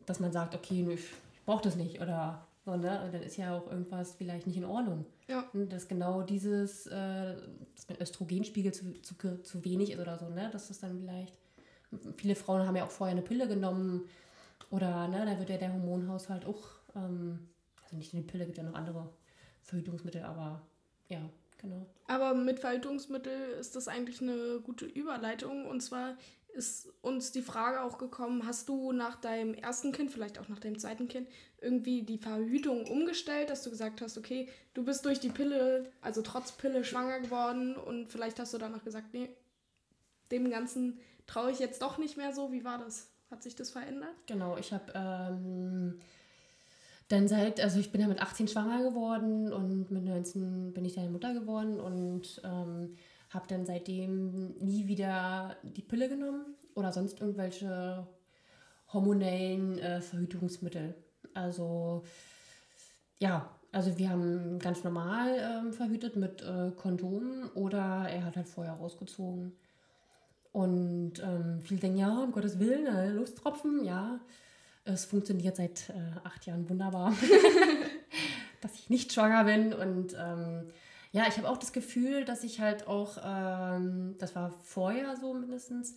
[0.07, 1.05] dass man sagt, okay, ich
[1.45, 3.03] brauche das nicht oder so, ne?
[3.05, 5.05] Und dann ist ja auch irgendwas vielleicht nicht in Ordnung.
[5.27, 5.47] Ja.
[5.53, 7.35] Dass genau dieses, äh,
[7.75, 10.49] dass mein Östrogenspiegel zu, zu, zu wenig ist oder so, ne?
[10.51, 11.37] Dass das dann vielleicht,
[12.17, 14.09] viele Frauen haben ja auch vorher eine Pille genommen
[14.71, 16.63] oder, ne, da wird ja der Hormonhaushalt auch,
[16.95, 17.47] ähm,
[17.83, 19.07] also nicht nur die Pille, gibt ja noch andere
[19.61, 20.63] Verhütungsmittel, aber
[21.09, 21.19] ja,
[21.57, 21.85] Genau.
[22.07, 25.65] Aber mit Verhütungsmittel ist das eigentlich eine gute Überleitung.
[25.65, 26.17] Und zwar
[26.55, 30.59] ist uns die Frage auch gekommen, hast du nach deinem ersten Kind, vielleicht auch nach
[30.59, 31.27] deinem zweiten Kind,
[31.59, 36.21] irgendwie die Verhütung umgestellt, dass du gesagt hast, okay, du bist durch die Pille, also
[36.21, 39.29] trotz Pille schwanger geworden und vielleicht hast du danach gesagt, nee,
[40.31, 42.51] dem Ganzen traue ich jetzt doch nicht mehr so.
[42.51, 43.09] Wie war das?
[43.31, 44.15] Hat sich das verändert?
[44.27, 45.99] Genau, ich habe ähm,
[47.07, 50.95] dann seit, also ich bin ja mit 18 schwanger geworden und mit 19 bin ich
[50.95, 52.95] dann Mutter geworden und ähm,
[53.29, 58.07] habe dann seitdem nie wieder die Pille genommen oder sonst irgendwelche
[58.91, 60.95] hormonellen äh, Verhütungsmittel.
[61.33, 62.03] Also
[63.19, 68.47] ja, also wir haben ganz normal ähm, verhütet mit äh, Kondomen oder er hat halt
[68.47, 69.53] vorher rausgezogen.
[70.53, 74.21] Und ähm, viele denken, ja, um Gottes Willen, äh, Lusttropfen, ja.
[74.85, 75.93] Es funktioniert seit äh,
[76.23, 77.13] acht Jahren wunderbar,
[78.61, 79.73] dass ich nicht schwanger bin.
[79.73, 80.69] Und ähm,
[81.11, 85.33] ja, ich habe auch das Gefühl, dass ich halt auch, ähm, das war vorher so
[85.33, 85.95] mindestens,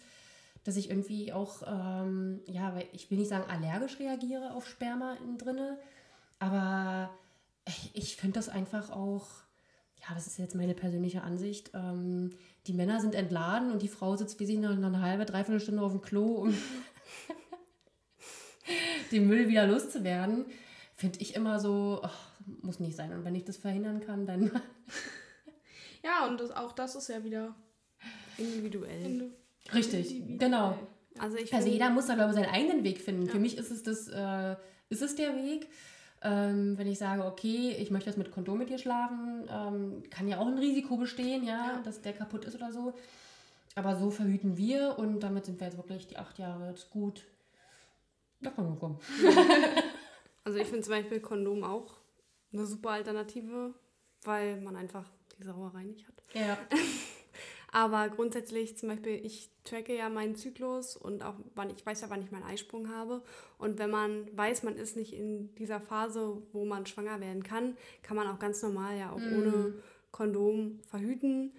[0.64, 5.38] dass ich irgendwie auch, ähm, ja, ich will nicht sagen allergisch reagiere auf Sperma innen
[5.38, 5.78] drinne,
[6.38, 7.10] aber
[7.92, 9.26] ich finde das einfach auch,
[10.00, 11.70] ja, das ist jetzt meine persönliche Ansicht.
[11.74, 12.30] Ähm,
[12.66, 15.82] die Männer sind entladen und die Frau sitzt wie sie noch eine halbe, dreiviertel Stunde
[15.82, 16.54] auf dem Klo und
[19.12, 20.46] den Müll wieder loszuwerden,
[20.94, 22.30] finde ich immer so, ach,
[22.62, 23.12] muss nicht sein.
[23.12, 24.50] Und wenn ich das verhindern kann, dann.
[26.04, 27.54] ja, und das, auch das ist ja wieder
[28.36, 29.30] individuell.
[29.72, 30.38] Richtig, individuell.
[30.38, 30.78] genau.
[31.18, 33.26] Also, ich also jeder muss da, glaube ich, seinen eigenen Weg finden.
[33.26, 33.32] Ja.
[33.32, 34.56] Für mich ist es, das, äh,
[34.88, 35.68] ist es der Weg.
[36.20, 40.26] Ähm, wenn ich sage, okay, ich möchte jetzt mit Kondom mit dir schlafen, ähm, kann
[40.26, 42.94] ja auch ein Risiko bestehen, ja, ja, dass der kaputt ist oder so.
[43.76, 47.24] Aber so verhüten wir und damit sind wir jetzt wirklich die acht Jahre jetzt gut
[48.40, 48.98] da kann man kommen.
[50.44, 51.96] also ich finde zum Beispiel Kondom auch
[52.52, 53.74] eine super Alternative,
[54.22, 56.22] weil man einfach die Sauerei nicht hat.
[56.34, 56.58] Ja.
[57.70, 62.08] Aber grundsätzlich zum Beispiel, ich tracke ja meinen Zyklus und auch wann ich weiß ja,
[62.08, 63.22] wann ich meinen Eisprung habe.
[63.58, 67.76] Und wenn man weiß, man ist nicht in dieser Phase, wo man schwanger werden kann,
[68.02, 69.36] kann man auch ganz normal ja auch mm.
[69.36, 69.74] ohne
[70.12, 71.52] Kondom verhüten.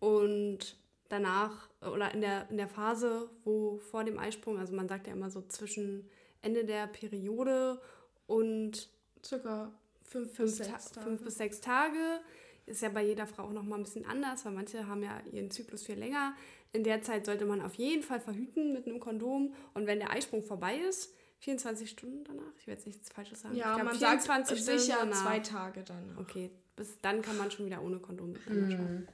[0.00, 0.76] Und
[1.12, 5.12] danach oder in der, in der Phase, wo vor dem Eisprung, also man sagt ja
[5.12, 6.08] immer so zwischen
[6.40, 7.80] Ende der Periode
[8.26, 8.88] und
[9.24, 9.70] circa
[10.02, 12.20] fünf, fünf, sechs, Ta fünf bis sechs Tage,
[12.66, 15.20] ist ja bei jeder Frau auch noch mal ein bisschen anders, weil manche haben ja
[15.32, 16.34] ihren Zyklus viel länger.
[16.72, 20.10] In der Zeit sollte man auf jeden Fall verhüten mit einem Kondom und wenn der
[20.10, 22.52] Eisprung vorbei ist, 24 Stunden danach?
[22.58, 23.56] Ich werde jetzt nichts Falsches sagen.
[23.56, 25.22] Ja, glaub, man 24 sagt sicher danach.
[25.22, 26.18] zwei Tage danach.
[26.18, 29.08] Okay, bis dann kann man schon wieder ohne Kondom miteinander Mhm.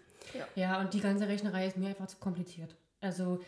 [0.54, 0.80] Ja.
[0.80, 2.74] und die ganze Rechnerei ist mir einfach zu kompliziert.
[3.00, 3.40] Also,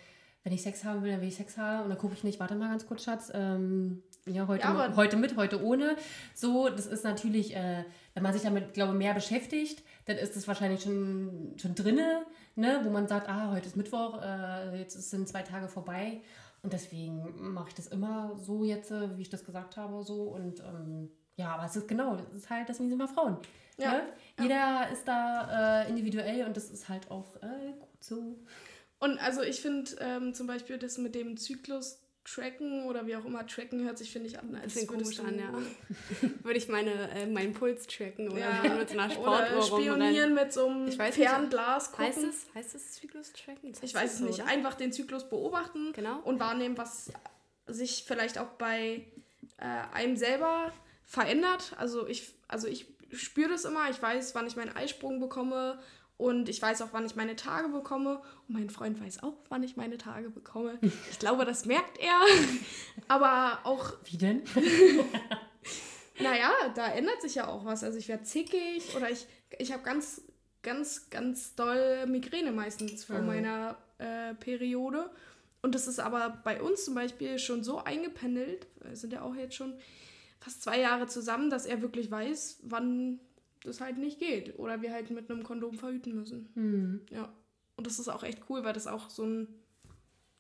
[0.43, 2.41] wenn ich Sex haben will, dann will ich Sex haben und dann gucke ich nicht,
[2.41, 3.31] warte mal ganz kurz, Schatz.
[3.35, 5.97] Ähm, ja, heute, Ja, heute mit, heute ohne.
[6.35, 10.37] So, das ist natürlich, äh, wenn man sich damit, glaube ich, mehr beschäftigt, dann ist
[10.37, 12.23] das wahrscheinlich schon, schon drinne,
[12.55, 12.81] ne?
[12.85, 16.23] wo man sagt, ah, heute ist Mittwoch, äh, jetzt sind zwei Tage vorbei.
[16.63, 20.23] Und deswegen mache ich das immer so jetzt, äh, wie ich das gesagt habe, so.
[20.23, 23.37] Und ähm, ja, aber es ist genau, es ist halt, deswegen sind wir Frauen.
[23.79, 24.03] Ja, Ne?
[24.43, 28.39] Jeder ist da äh, individuell und das ist halt auch äh, gut so.
[28.99, 33.25] Und also ich finde ähm, zum Beispiel das mit dem Zyklus tracken oder wie auch
[33.25, 35.51] immer tracken hört sich, finde ich, an, als Das komisch an, ja.
[36.43, 40.35] Würde ich meine, äh, meinen Puls tracken oder Ja, mit so einer oder Sportuhr spionieren
[40.35, 42.05] mit so einem Ich weiß nicht, Fernglas gucken.
[42.07, 43.73] Heißt es, heißt es Zyklus tracken?
[43.73, 44.41] Das Ich weiß das es so, nicht.
[44.43, 44.49] oder?
[44.51, 46.19] Einfach den Zyklus beobachten Genau.
[46.21, 47.11] und wahrnehmen, was
[47.67, 49.07] sich vielleicht auch bei
[49.57, 50.73] äh, einem selber
[51.11, 51.75] verändert.
[51.77, 53.91] Also ich, also ich spüre das immer.
[53.91, 55.81] Ich weiß, wann ich meinen Eisprung bekomme
[56.17, 58.23] und ich weiß auch, wann ich meine Tage bekomme.
[58.47, 60.79] Und mein Freund weiß auch, wann ich meine Tage bekomme.
[61.11, 62.21] Ich glaube, das merkt er.
[63.09, 64.43] Aber auch Wie denn?
[66.21, 67.83] naja, da ändert sich ja auch was.
[67.83, 69.27] Also ich werde zickig oder ich,
[69.59, 70.23] ich habe ganz,
[70.63, 73.27] ganz, ganz doll Migräne meistens vor Mhm.
[73.27, 75.11] meiner äh, Periode.
[75.63, 79.35] Und das ist aber bei uns zum Beispiel schon so eingependelt, wir sind ja auch
[79.35, 79.75] jetzt schon
[80.41, 83.21] fast zwei Jahre zusammen, dass er wirklich weiß, wann
[83.63, 84.59] das halt nicht geht.
[84.59, 86.49] Oder wir halt mit einem Kondom verhüten müssen.
[86.55, 87.01] Hm.
[87.11, 87.33] Ja.
[87.77, 89.49] Und das ist auch echt cool, weil das auch so ein,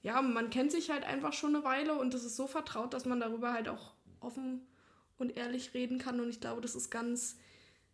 [0.02, 3.04] ja, man kennt sich halt einfach schon eine Weile und das ist so vertraut, dass
[3.04, 4.66] man darüber halt auch offen
[5.18, 6.20] und ehrlich reden kann.
[6.20, 7.38] Und ich glaube, das ist ganz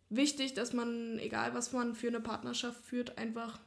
[0.09, 3.59] wichtig, dass man, egal was man für eine Partnerschaft führt, einfach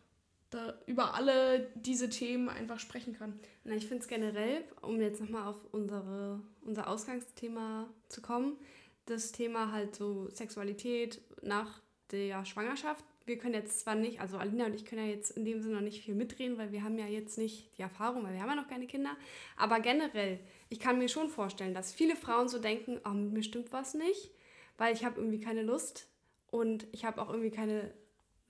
[0.51, 3.39] da über alle diese Themen einfach sprechen kann.
[3.65, 8.59] Na, ich finde es generell, um jetzt nochmal auf unsere, unser Ausgangsthema zu kommen,
[9.07, 13.05] das Thema halt so Sexualität nach der Schwangerschaft.
[13.27, 15.77] Wir können jetzt zwar nicht, also Alina und ich können ja jetzt in dem Sinne
[15.77, 18.49] noch nicht viel mitreden, weil wir haben ja jetzt nicht die Erfahrung, weil wir haben
[18.49, 19.17] ja noch keine Kinder.
[19.57, 23.43] Aber generell, ich kann mir schon vorstellen, dass viele Frauen so denken, oh, mit mir
[23.45, 24.31] stimmt was nicht,
[24.79, 26.09] weil ich habe irgendwie keine Lust
[26.49, 27.93] und ich habe auch irgendwie keine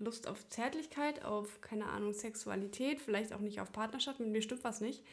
[0.01, 4.65] Lust auf Zärtlichkeit, auf, keine Ahnung, Sexualität, vielleicht auch nicht auf Partnerschaft, mit mir stimmt
[4.65, 5.05] was nicht.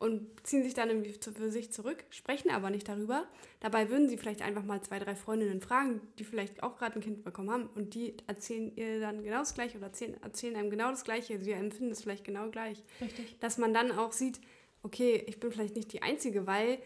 [0.00, 3.26] Und ziehen sich dann irgendwie für sich zurück, sprechen aber nicht darüber.
[3.60, 7.00] Dabei würden sie vielleicht einfach mal zwei, drei Freundinnen fragen, die vielleicht auch gerade ein
[7.00, 7.68] Kind bekommen haben.
[7.74, 11.40] Und die erzählen ihr dann genau das Gleiche oder erzählen, erzählen einem genau das Gleiche.
[11.40, 12.82] Sie empfinden es vielleicht genau gleich.
[13.00, 13.38] Richtig.
[13.38, 14.40] Dass man dann auch sieht,
[14.82, 16.78] okay, ich bin vielleicht nicht die Einzige, weil,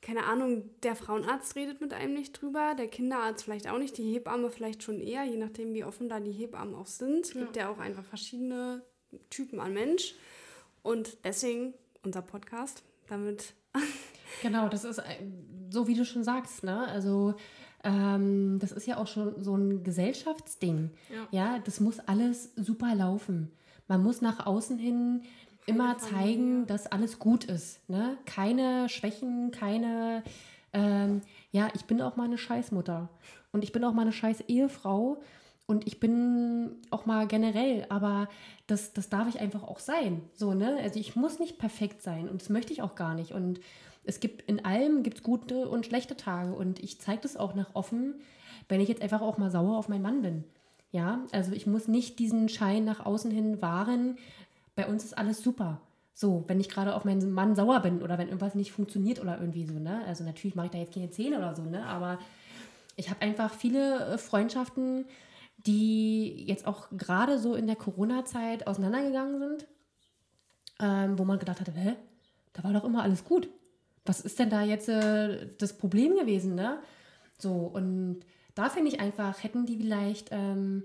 [0.00, 4.12] keine Ahnung, der Frauenarzt redet mit einem nicht drüber, der Kinderarzt vielleicht auch nicht, die
[4.12, 7.26] Hebamme vielleicht schon eher, je nachdem, wie offen da die Hebammen auch sind.
[7.26, 8.82] Es gibt ja auch einfach verschiedene
[9.30, 10.14] Typen an Mensch.
[10.82, 13.54] Und deswegen unser Podcast, damit
[14.42, 15.02] Genau, das ist äh,
[15.70, 16.86] so, wie du schon sagst, ne?
[16.88, 17.34] Also,
[17.84, 20.90] ähm, das ist ja auch schon so ein Gesellschaftsding.
[21.12, 21.28] Ja.
[21.30, 23.50] ja, das muss alles super laufen.
[23.86, 25.22] Man muss nach außen hin
[25.68, 27.88] immer zeigen, dass alles gut ist.
[27.88, 28.16] Ne?
[28.24, 30.22] Keine Schwächen, keine.
[30.72, 33.08] Ähm, ja, ich bin auch mal eine Scheißmutter.
[33.52, 35.20] Und ich bin auch mal eine scheiß Ehefrau.
[35.66, 38.28] Und ich bin auch mal generell, aber
[38.66, 40.22] das, das darf ich einfach auch sein.
[40.32, 40.78] So, ne?
[40.82, 43.32] Also ich muss nicht perfekt sein und das möchte ich auch gar nicht.
[43.32, 43.60] Und
[44.04, 46.54] es gibt in allem gibt's gute und schlechte Tage.
[46.54, 48.14] Und ich zeige das auch nach offen,
[48.70, 50.44] wenn ich jetzt einfach auch mal sauer auf meinen Mann bin.
[50.90, 54.16] Ja, also ich muss nicht diesen Schein nach außen hin wahren.
[54.78, 55.80] Bei uns ist alles super.
[56.14, 59.40] So, wenn ich gerade auf meinen Mann sauer bin oder wenn irgendwas nicht funktioniert oder
[59.40, 60.04] irgendwie so, ne?
[60.06, 61.84] Also natürlich mache ich da jetzt keine Zähne oder so, ne?
[61.84, 62.20] Aber
[62.94, 65.06] ich habe einfach viele äh, Freundschaften,
[65.66, 69.66] die jetzt auch gerade so in der Corona-Zeit auseinandergegangen sind,
[70.78, 71.96] ähm, wo man gedacht hat, hä,
[72.52, 73.48] da war doch immer alles gut.
[74.04, 76.78] Was ist denn da jetzt äh, das Problem gewesen, ne?
[77.36, 78.20] So, und
[78.54, 80.84] da finde ich einfach, hätten die vielleicht ähm,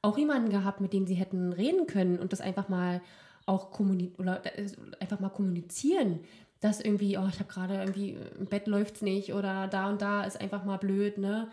[0.00, 3.02] auch jemanden gehabt, mit dem sie hätten reden können und das einfach mal
[3.46, 4.66] auch kommunizieren oder äh,
[5.00, 6.20] einfach mal kommunizieren,
[6.60, 10.24] dass irgendwie, oh, ich habe gerade irgendwie im Bett läuft's nicht oder da und da
[10.24, 11.48] ist einfach mal blöd, ne?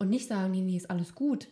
[0.00, 1.48] Und nicht sagen, nee, nee, ist alles gut.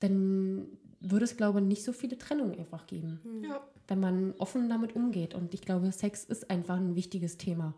[0.00, 0.66] Dann
[1.00, 3.60] würde es, glaube ich, nicht so viele Trennungen einfach geben, Ja.
[3.88, 5.34] wenn man offen damit umgeht.
[5.34, 7.74] Und ich glaube, Sex ist einfach ein wichtiges Thema.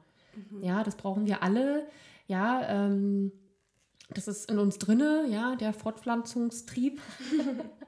[0.60, 1.86] Ja, das brauchen wir alle.
[2.26, 3.32] Ja, ähm,
[4.10, 7.00] das ist in uns drinne, ja, der Fortpflanzungstrieb,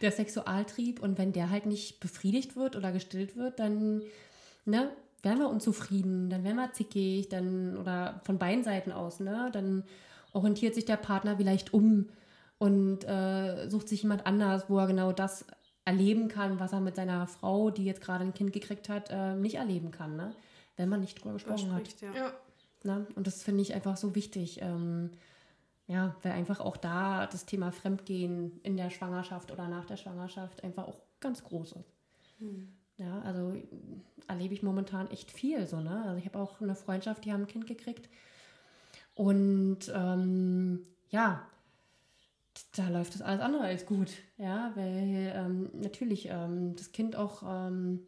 [0.00, 1.02] der Sexualtrieb.
[1.02, 4.02] Und wenn der halt nicht befriedigt wird oder gestillt wird, dann
[4.64, 4.90] ne,
[5.22, 9.84] werden wir unzufrieden, dann werden wir zickig, dann oder von beiden Seiten aus, ne, dann
[10.32, 12.08] orientiert sich der Partner vielleicht um
[12.58, 15.44] und äh, sucht sich jemand anders, wo er genau das
[15.84, 19.34] erleben kann, was er mit seiner Frau, die jetzt gerade ein Kind gekriegt hat, äh,
[19.34, 20.34] nicht erleben kann, ne?
[20.76, 21.86] wenn man nicht drüber gesprochen hat.
[21.86, 22.14] spricht, ja.
[22.14, 22.32] ja.
[22.82, 23.06] Ne?
[23.14, 24.60] Und das finde ich einfach so wichtig.
[24.60, 25.10] Ähm,
[25.86, 30.64] Ja, weil einfach auch da das Thema Fremdgehen in der Schwangerschaft oder nach der Schwangerschaft
[30.64, 31.92] einfach auch ganz groß ist.
[32.38, 32.72] Hm.
[32.96, 33.54] Ja, also
[34.28, 36.04] erlebe ich momentan echt viel so, ne?
[36.06, 38.08] Also ich habe auch eine Freundschaft, die haben ein Kind gekriegt.
[39.14, 41.46] Und ähm, ja,
[42.76, 44.10] da läuft das alles andere als gut.
[44.38, 48.06] Ja, weil ähm, natürlich ähm, das Kind auch ähm,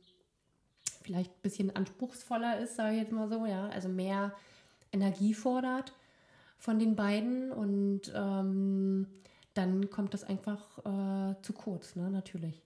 [1.02, 3.68] vielleicht ein bisschen anspruchsvoller ist, sage ich jetzt mal so, ja.
[3.68, 4.34] Also mehr
[4.92, 5.92] Energie fordert
[6.58, 9.06] von den beiden und ähm,
[9.54, 12.62] dann kommt das einfach äh, zu kurz, ne, natürlich.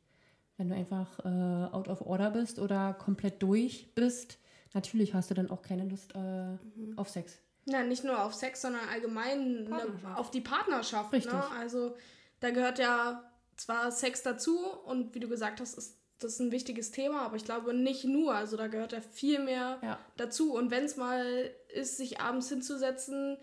[0.57, 4.39] Wenn du einfach äh, out of order bist oder komplett durch bist,
[4.75, 6.95] natürlich hast du dann auch keine Lust äh, mhm.
[6.97, 7.39] auf Sex.
[7.67, 9.81] Ja, nicht nur auf Sex, sondern allgemein ne,
[10.17, 11.13] auf die Partnerschaft.
[11.13, 11.19] Ne?
[11.19, 11.33] Richtig.
[11.33, 11.43] Ne?
[11.59, 11.95] Also
[12.41, 13.23] da gehört ja
[13.57, 17.37] zwar Sex dazu und wie du gesagt hast, ist das ist ein wichtiges Thema, aber
[17.37, 18.35] ich glaube nicht nur.
[18.35, 19.99] Also da gehört ja viel mehr ja.
[20.19, 20.53] dazu.
[20.53, 23.39] Und wenn es mal ist, sich abends hinzusetzen,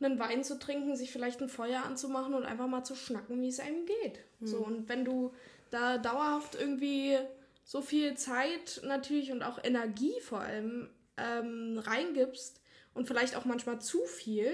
[0.00, 3.48] einen Wein zu trinken, sich vielleicht ein Feuer anzumachen und einfach mal zu schnacken, wie
[3.48, 4.20] es einem geht.
[4.40, 4.46] Mhm.
[4.46, 5.32] So, und wenn du
[5.70, 7.18] da dauerhaft irgendwie
[7.64, 12.60] so viel Zeit natürlich und auch Energie vor allem ähm, reingibst
[12.94, 14.50] und vielleicht auch manchmal zu viel,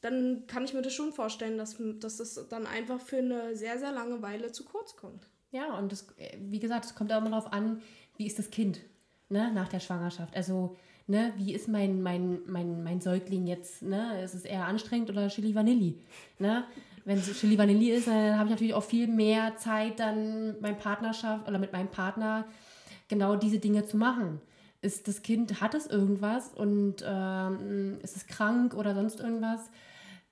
[0.00, 3.78] dann kann ich mir das schon vorstellen, dass, dass das dann einfach für eine sehr,
[3.78, 5.28] sehr lange Weile zu kurz kommt.
[5.52, 7.80] Ja, und das, wie gesagt, es kommt auch immer darauf an,
[8.16, 8.80] wie ist das Kind
[9.28, 10.34] ne, nach der Schwangerschaft.
[10.34, 13.82] Also, ne, wie ist mein, mein, mein, mein Säugling jetzt?
[13.82, 14.22] Ne?
[14.22, 15.98] Ist es eher anstrengend oder Chili Vanilli?
[16.38, 16.64] Ne?
[17.04, 20.78] wenn es Chili Vanilli ist, dann habe ich natürlich auch viel mehr Zeit, dann meinem
[20.78, 22.46] Partnerschaft oder mit meinem Partner
[23.08, 24.40] genau diese Dinge zu machen.
[24.82, 29.70] Ist das Kind, hat es irgendwas und ähm, ist es krank oder sonst irgendwas,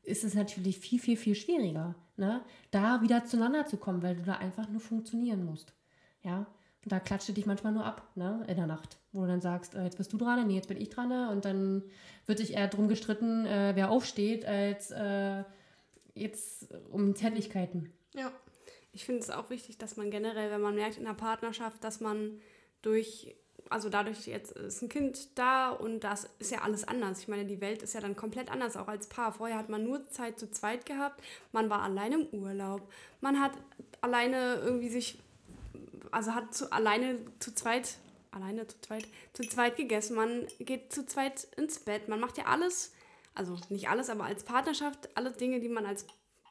[0.02, 2.40] ist es natürlich viel, viel, viel schwieriger, ne?
[2.70, 5.72] da wieder zueinander zu kommen, weil du da einfach nur funktionieren musst.
[6.24, 6.46] Ja,
[6.87, 9.85] da klatscht dich manchmal nur ab, ne, in der Nacht, wo du dann sagst, äh,
[9.85, 11.83] jetzt bist du dran, nee, jetzt bin ich dran, und dann
[12.27, 15.45] wird sich eher drum gestritten, äh, wer aufsteht, als äh,
[16.14, 17.93] jetzt um Zärtlichkeiten.
[18.14, 18.31] Ja.
[18.93, 22.01] Ich finde es auch wichtig, dass man generell, wenn man merkt in der Partnerschaft, dass
[22.01, 22.40] man
[22.83, 23.37] durch,
[23.69, 27.21] also dadurch jetzt ist ein Kind da und das ist ja alles anders.
[27.21, 29.33] Ich meine, die Welt ist ja dann komplett anders, auch als Paar.
[29.33, 32.83] Vorher hat man nur Zeit zu zweit gehabt, man war alleine im Urlaub,
[33.21, 33.53] man hat
[34.01, 35.21] alleine irgendwie sich,
[36.11, 37.97] also hat zu, alleine zu zweit,
[38.31, 42.45] alleine zu zweit, zu zweit gegessen, man geht zu zweit ins Bett, man macht ja
[42.45, 42.93] alles
[43.35, 46.07] also nicht alles, aber als Partnerschaft, alle Dinge, die man als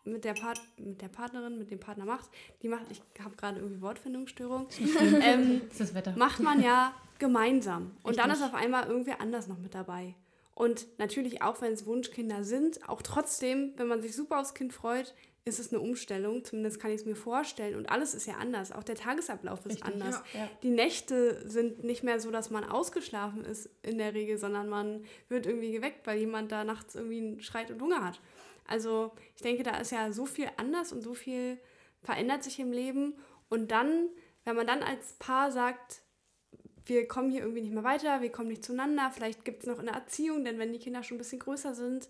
[0.06, 2.30] mit der, Part, mit der Partnerin, mit dem Partner macht,
[2.62, 4.68] die macht, ich habe gerade irgendwie Wortfindungsstörung,
[5.22, 6.14] ähm, das, das Wetter.
[6.18, 7.92] macht man ja gemeinsam.
[8.02, 8.18] Und Richtig.
[8.18, 10.16] dann ist auf einmal irgendwer anders noch mit dabei.
[10.56, 14.74] Und natürlich auch, wenn es Wunschkinder sind, auch trotzdem, wenn man sich super aufs Kind
[14.74, 15.14] freut,
[15.50, 17.76] ist es eine Umstellung, zumindest kann ich es mir vorstellen.
[17.76, 18.72] Und alles ist ja anders.
[18.72, 20.22] Auch der Tagesablauf ist Richtig, anders.
[20.34, 20.50] Ja, ja.
[20.64, 25.04] Die Nächte sind nicht mehr so, dass man ausgeschlafen ist in der Regel, sondern man
[25.28, 28.22] wird irgendwie geweckt, weil jemand da nachts irgendwie schreit und Hunger hat.
[28.66, 31.58] Also ich denke, da ist ja so viel anders und so viel
[32.02, 33.16] verändert sich im Leben.
[33.50, 34.10] Und dann,
[34.46, 36.02] wenn man dann als Paar sagt,
[36.86, 39.80] wir kommen hier irgendwie nicht mehr weiter, wir kommen nicht zueinander, vielleicht gibt es noch
[39.80, 42.10] eine Erziehung, denn wenn die Kinder schon ein bisschen größer sind,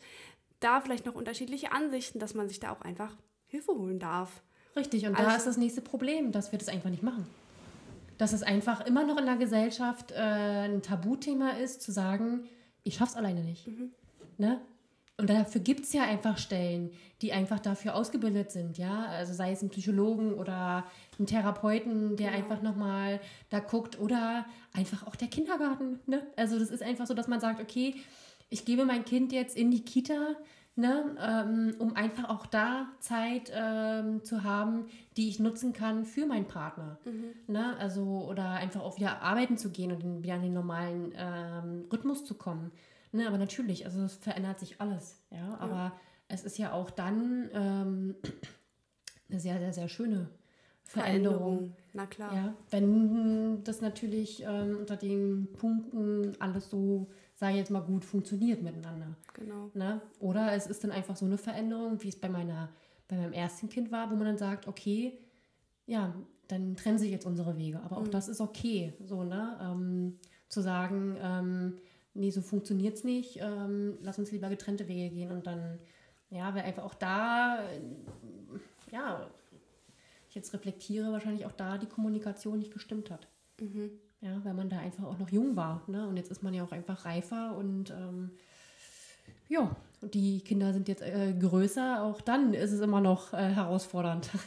[0.59, 3.15] da vielleicht noch unterschiedliche Ansichten, dass man sich da auch einfach
[3.49, 4.41] Hilfe holen darf.
[4.75, 7.25] Richtig, und also, da ist das nächste Problem, dass wir das einfach nicht machen.
[8.17, 12.45] Dass es einfach immer noch in der Gesellschaft äh, ein Tabuthema ist, zu sagen,
[12.83, 13.67] ich schaff's alleine nicht.
[13.67, 13.91] Mhm.
[14.37, 14.61] Ne?
[15.17, 19.05] Und dafür gibt es ja einfach Stellen, die einfach dafür ausgebildet sind, ja.
[19.07, 20.85] Also sei es ein Psychologen oder
[21.19, 22.31] ein Therapeuten, der.
[22.31, 22.37] Genau.
[22.39, 25.99] einfach nochmal da guckt oder einfach auch der Kindergarten.
[26.05, 26.25] Ne?
[26.37, 27.95] Also das ist einfach so, dass man sagt, okay,
[28.49, 30.35] ich gebe mein Kind jetzt in die Kita,
[30.79, 34.85] ne, ähm, um einfach auch da Zeit ähm, zu haben,
[35.17, 36.97] die ich nutzen kann für meinen Partner.
[37.05, 37.53] Mhm.
[37.53, 37.75] Ne?
[37.77, 42.23] Also, oder einfach auch wieder arbeiten zu gehen und wieder in den normalen ähm, Rhythmus
[42.25, 42.71] zu kommen.
[43.11, 43.27] Ne?
[43.27, 45.21] Aber natürlich, also es verändert sich alles.
[45.31, 45.57] Ja?
[45.59, 45.99] Aber ja.
[46.29, 48.15] es ist ja auch dann ähm,
[49.29, 50.29] eine sehr, sehr, sehr schöne
[50.83, 51.39] Veränderung.
[51.39, 51.75] Veränderung.
[51.93, 52.33] Na klar.
[52.33, 57.09] Ja, wenn das natürlich ähm, unter den Punkten alles so
[57.39, 59.15] sage ich jetzt mal, gut funktioniert miteinander.
[59.33, 59.71] Genau.
[59.73, 60.01] Ne?
[60.19, 62.67] Oder es ist dann einfach so eine Veränderung, wie es bei, meiner,
[63.07, 65.17] bei meinem ersten Kind war, wo man dann sagt, okay,
[65.85, 66.13] ja,
[66.49, 67.79] dann trennen sich jetzt unsere Wege.
[67.79, 68.11] Aber auch mhm.
[68.11, 69.57] das ist okay, so, ne?
[69.61, 71.77] Ähm, zu sagen, ähm,
[72.13, 75.79] nee, so funktioniert es nicht, ähm, lass uns lieber getrennte Wege gehen und dann,
[76.31, 77.59] ja, weil einfach auch da,
[78.91, 79.29] ja,
[80.27, 83.29] ich jetzt reflektiere, wahrscheinlich auch da die Kommunikation nicht gestimmt hat.
[83.61, 83.91] Mhm.
[84.21, 85.81] Ja, weil man da einfach auch noch jung war.
[85.87, 86.07] Ne?
[86.07, 88.31] Und jetzt ist man ja auch einfach reifer und ähm,
[89.47, 92.03] ja, und die Kinder sind jetzt äh, größer.
[92.03, 94.29] Auch dann ist es immer noch äh, herausfordernd.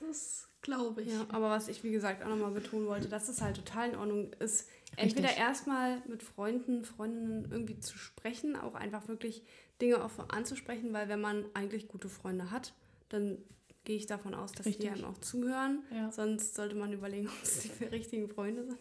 [0.00, 1.08] Das glaube ich.
[1.08, 3.96] Ja, aber was ich, wie gesagt, auch nochmal betonen wollte, dass es halt total in
[3.96, 9.42] Ordnung ist, entweder erstmal mit Freunden, Freundinnen irgendwie zu sprechen, auch einfach wirklich
[9.80, 12.74] Dinge offen anzusprechen, weil wenn man eigentlich gute Freunde hat,
[13.08, 13.38] dann
[13.82, 14.84] gehe ich davon aus, dass Richtig.
[14.84, 15.82] die einem auch zuhören.
[15.90, 16.12] Ja.
[16.12, 18.78] Sonst sollte man überlegen, ob es die richtigen Freunde sind.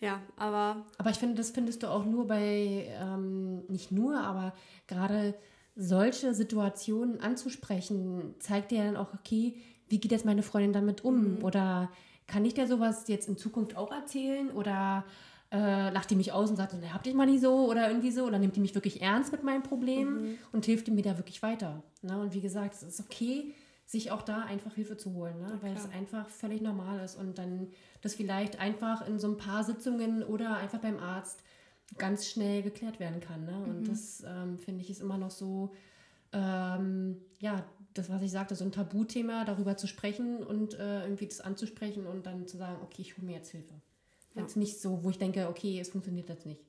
[0.00, 0.84] Ja, aber.
[0.98, 4.54] Aber ich finde, das findest du auch nur bei, ähm, nicht nur, aber
[4.86, 5.34] gerade
[5.76, 9.56] solche Situationen anzusprechen, zeigt dir dann auch, okay,
[9.88, 11.36] wie geht jetzt meine Freundin damit um?
[11.36, 11.44] Mhm.
[11.44, 11.90] Oder
[12.26, 14.50] kann ich dir sowas jetzt in Zukunft auch erzählen?
[14.50, 15.04] Oder
[15.52, 18.12] äh, lacht die mich aus und sagt, na, habt ihr mal nicht so oder irgendwie
[18.12, 18.24] so?
[18.24, 20.38] Oder nimmt die mich wirklich ernst mit meinem Problem mhm.
[20.52, 21.82] und hilft mir da wirklich weiter?
[22.02, 22.18] Ne?
[22.18, 23.52] Und wie gesagt, es ist okay,
[23.90, 25.58] sich auch da einfach Hilfe zu holen, ne?
[25.62, 27.66] weil es einfach völlig normal ist und dann
[28.02, 31.42] das vielleicht einfach in so ein paar Sitzungen oder einfach beim Arzt
[31.98, 33.44] ganz schnell geklärt werden kann.
[33.44, 33.64] Ne?
[33.64, 33.88] Und mhm.
[33.88, 35.72] das ähm, finde ich ist immer noch so,
[36.32, 37.64] ähm, ja,
[37.94, 42.06] das, was ich sagte, so ein Tabuthema, darüber zu sprechen und äh, irgendwie das anzusprechen
[42.06, 43.74] und dann zu sagen, okay, ich hole mir jetzt Hilfe.
[44.36, 44.42] Ja.
[44.42, 46.62] Jetzt nicht so, wo ich denke, okay, es funktioniert jetzt nicht.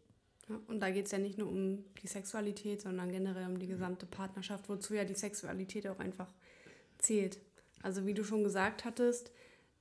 [0.49, 3.67] Ja, und da geht es ja nicht nur um die Sexualität, sondern generell um die
[3.67, 6.33] gesamte Partnerschaft, wozu ja die Sexualität auch einfach
[7.01, 7.39] zählt.
[7.83, 9.31] Also wie du schon gesagt hattest,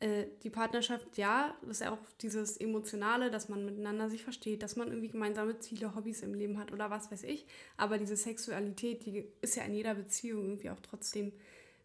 [0.00, 4.62] äh, die Partnerschaft, ja, das ist ja auch dieses Emotionale, dass man miteinander sich versteht,
[4.62, 7.46] dass man irgendwie gemeinsame Ziele, Hobbys im Leben hat oder was weiß ich.
[7.76, 11.32] Aber diese Sexualität, die ist ja in jeder Beziehung irgendwie auch trotzdem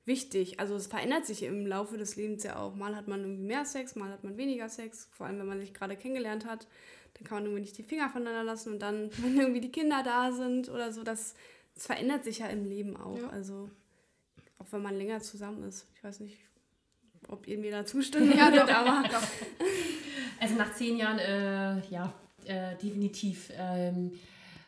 [0.06, 0.60] wichtig.
[0.62, 2.74] Also es verändert sich im Laufe des Lebens ja auch.
[2.76, 5.10] Mal hat man irgendwie mehr Sex, mal hat man weniger Sex.
[5.12, 6.68] Vor allem, wenn man sich gerade kennengelernt hat,
[7.16, 10.04] dann kann man irgendwie nicht die Finger voneinander lassen und dann, wenn irgendwie die Kinder
[10.04, 11.36] da sind oder so, das,
[11.74, 13.18] das verändert sich ja im Leben auch.
[13.18, 13.30] Ja.
[13.30, 13.70] Also
[14.66, 15.88] auch wenn man länger zusammen ist.
[15.96, 16.38] Ich weiß nicht,
[17.28, 19.04] ob ihr mir da zustimmen werdet, aber.
[20.40, 22.14] also nach zehn Jahren, äh, ja,
[22.46, 23.52] äh, definitiv.
[23.58, 24.12] Ähm,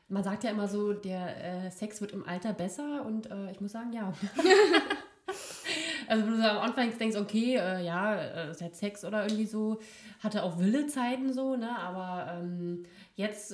[0.10, 3.60] man sagt ja immer so, der äh, Sex wird im Alter besser und äh, ich
[3.60, 4.14] muss sagen, ja.
[6.08, 9.46] also wenn du so am Anfang denkst, okay, äh, ja, äh, hat Sex oder irgendwie
[9.46, 9.80] so,
[10.20, 11.78] hatte auch wilde Zeiten so, ne?
[11.78, 12.86] Aber ähm,
[13.16, 13.52] jetzt,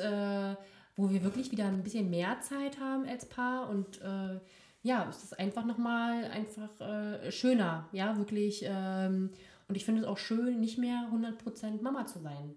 [0.96, 4.00] wo wir wirklich wieder ein bisschen mehr Zeit haben als Paar und
[4.84, 8.64] ja, es ist einfach nochmal einfach äh, schöner, ja, wirklich.
[8.68, 9.32] Ähm,
[9.68, 12.56] und ich finde es auch schön, nicht mehr 100% Mama zu sein.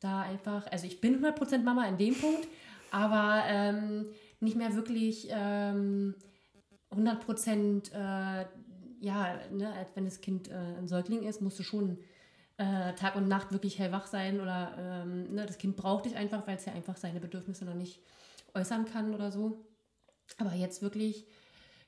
[0.00, 2.48] Da einfach, also ich bin 100% Mama in dem Punkt,
[2.90, 4.06] aber ähm,
[4.40, 6.14] nicht mehr wirklich ähm,
[6.90, 8.46] 100% äh,
[9.00, 11.98] ja, ne, als wenn das Kind äh, ein Säugling ist, musst du schon
[12.58, 16.46] äh, Tag und Nacht wirklich hellwach sein oder ähm, ne, das Kind braucht dich einfach,
[16.46, 18.00] weil es ja einfach seine Bedürfnisse noch nicht
[18.54, 19.64] äußern kann oder so.
[20.38, 21.26] Aber jetzt wirklich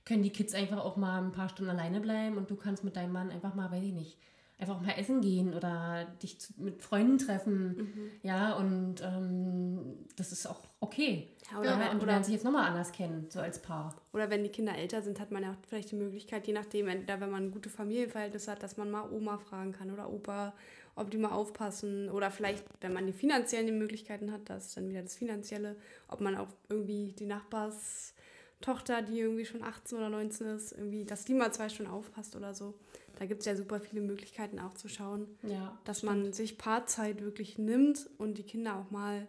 [0.04, 2.96] können die Kids einfach auch mal ein paar Stunden alleine bleiben und du kannst mit
[2.96, 4.18] deinem Mann einfach mal, weiß ich nicht,
[4.62, 7.76] einfach mal essen gehen oder dich mit Freunden treffen.
[7.76, 8.10] Mhm.
[8.22, 9.78] Ja, und ähm,
[10.16, 11.28] das ist auch okay.
[11.50, 13.94] Ja, oder, ja, und du lernst dich jetzt nochmal anders kennen, so als Paar.
[14.12, 17.20] Oder wenn die Kinder älter sind, hat man ja vielleicht die Möglichkeit, je nachdem, entweder
[17.20, 20.54] wenn man gute Familienverhältnis hat, dass man mal Oma fragen kann oder Opa,
[20.94, 22.08] ob die mal aufpassen.
[22.10, 25.76] Oder vielleicht, wenn man die finanziellen Möglichkeiten hat, das ist dann wieder das Finanzielle,
[26.08, 28.14] ob man auch irgendwie die Nachbars
[28.62, 32.34] Tochter, die irgendwie schon 18 oder 19 ist, irgendwie, dass die mal zwei Stunden aufpasst
[32.34, 32.78] oder so.
[33.18, 36.22] Da gibt es ja super viele Möglichkeiten auch zu schauen, ja, dass stimmt.
[36.22, 39.28] man sich Paarzeit wirklich nimmt und die Kinder auch mal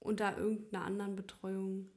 [0.00, 1.88] unter irgendeiner anderen Betreuung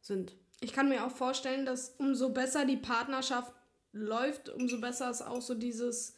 [0.00, 0.34] sind.
[0.60, 3.54] Ich kann mir auch vorstellen, dass umso besser die Partnerschaft
[3.92, 6.14] läuft, umso besser ist auch so dieses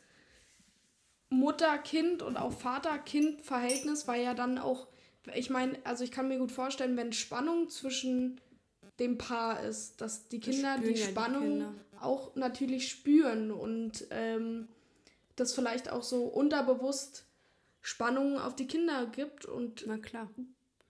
[1.31, 4.89] Mutter-Kind und auch Vater-Kind-Verhältnis, weil ja dann auch,
[5.35, 8.41] ich meine, also ich kann mir gut vorstellen, wenn Spannung zwischen
[9.03, 11.75] dem Paar ist, dass die Kinder die Spannung die Kinder.
[12.01, 14.69] auch natürlich spüren und ähm,
[15.37, 17.25] das vielleicht auch so unterbewusst
[17.81, 20.31] Spannungen auf die Kinder gibt und na klar,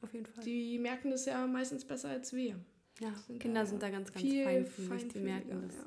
[0.03, 0.45] auf jeden Fall.
[0.45, 2.57] Die merken das ja meistens besser als wir.
[3.01, 5.77] Ja, sind Kinder sind da ganz, ganz feinfühlig, die merken das.
[5.77, 5.85] Ja.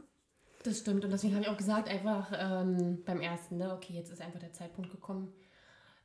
[0.64, 4.12] Das stimmt und deswegen habe ich auch gesagt, einfach ähm, beim ersten, ne, okay, jetzt
[4.12, 5.32] ist einfach der Zeitpunkt gekommen,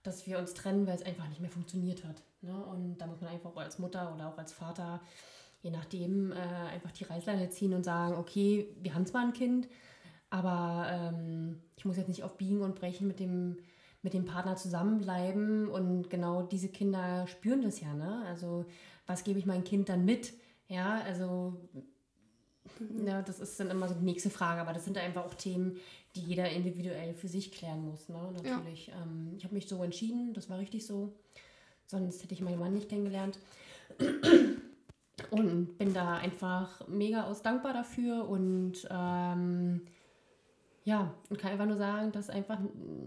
[0.03, 2.23] dass wir uns trennen, weil es einfach nicht mehr funktioniert hat.
[2.43, 2.55] Ne?
[2.67, 5.01] Und da muss man einfach auch als Mutter oder auch als Vater
[5.63, 9.69] je nachdem äh, einfach die Reißleine ziehen und sagen, okay, wir haben zwar ein Kind,
[10.31, 13.59] aber ähm, ich muss jetzt nicht auf Biegen und Brechen mit dem,
[14.03, 18.25] mit dem Partner zusammenbleiben und genau diese Kinder spüren das ja, ne?
[18.27, 18.65] Also
[19.07, 20.33] was gebe ich meinem Kind dann mit?
[20.69, 21.57] Ja, also
[22.79, 23.07] mhm.
[23.07, 25.77] ja, das ist dann immer so die nächste Frage, aber das sind einfach auch Themen,
[26.15, 28.33] die jeder individuell für sich klären muss, ne?
[28.33, 28.87] Natürlich.
[28.87, 29.03] Ja.
[29.03, 31.13] Ähm, ich habe mich so entschieden, das war richtig so.
[31.87, 33.39] Sonst hätte ich meinen Mann nicht kennengelernt.
[35.31, 39.83] Und bin da einfach mega aus dankbar dafür und ähm,
[40.85, 42.59] ja, und kann einfach nur sagen, dass einfach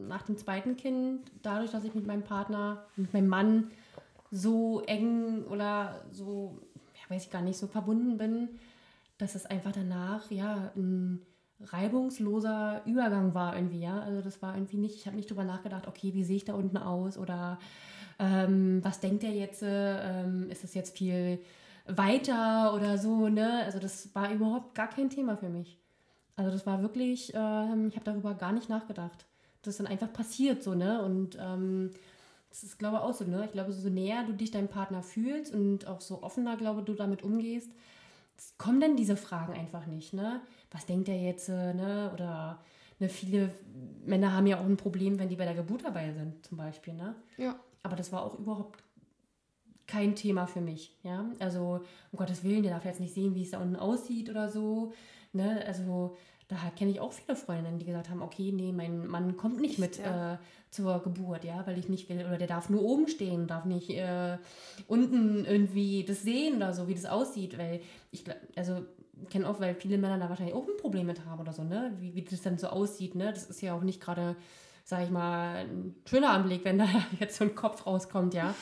[0.07, 3.72] nach dem zweiten Kind, dadurch, dass ich mit meinem Partner, mit meinem Mann
[4.32, 6.59] so eng oder so,
[6.95, 8.49] ja, weiß ich gar nicht, so verbunden bin,
[9.18, 11.22] dass es einfach danach, ja, ein
[11.61, 14.01] reibungsloser Übergang war irgendwie, ja.
[14.01, 16.53] Also das war irgendwie nicht, ich habe nicht drüber nachgedacht, okay, wie sehe ich da
[16.53, 17.59] unten aus oder
[18.20, 21.39] ähm, was denkt er jetzt, ähm, ist es jetzt viel
[21.86, 23.64] weiter oder so, ne?
[23.66, 25.78] Also das war überhaupt gar kein Thema für mich.
[26.36, 29.26] Also das war wirklich, ähm, ich habe darüber gar nicht nachgedacht.
[29.62, 31.04] Das ist dann einfach passiert so, ne?
[31.04, 31.92] Und ähm,
[32.50, 33.46] das ist, glaube ich, auch so, ne?
[33.46, 36.94] Ich glaube, so näher du dich deinem Partner fühlst und auch so offener, glaube du
[36.94, 37.72] damit umgehst,
[38.58, 40.42] kommen dann diese Fragen einfach nicht, ne?
[40.72, 42.12] Was denkt er jetzt, äh, ne?
[42.14, 42.60] Oder
[43.00, 43.52] ne, viele
[44.06, 46.94] Männer haben ja auch ein Problem, wenn die bei der Geburt dabei sind, zum Beispiel,
[46.94, 47.16] ne?
[47.38, 47.60] Ja.
[47.84, 48.84] Aber das war auch überhaupt
[49.88, 51.26] kein Thema für mich, ja?
[51.40, 51.82] Also,
[52.12, 54.94] um Gottes Willen, der darf jetzt nicht sehen, wie es da unten aussieht oder so,
[55.34, 55.64] ne?
[55.66, 56.16] Also,
[56.48, 59.80] da kenne ich auch viele Freundinnen, die gesagt haben, okay, nee, mein Mann kommt nicht
[59.80, 60.34] mit ja.
[60.34, 60.38] äh,
[60.70, 63.90] zur Geburt, ja, weil ich nicht will, oder der darf nur oben stehen, darf nicht
[63.92, 64.38] äh,
[64.88, 67.82] unten irgendwie das sehen oder so, wie das aussieht, weil
[68.12, 68.24] ich,
[68.56, 68.86] also
[69.30, 71.94] kenne auch, weil viele Männer da wahrscheinlich auch ein Problem mit haben oder so, ne,
[72.00, 74.36] wie, wie das dann so aussieht, ne, das ist ja auch nicht gerade,
[74.84, 76.88] sag ich mal, ein schöner Anblick, wenn da
[77.20, 78.54] jetzt so ein Kopf rauskommt, ja,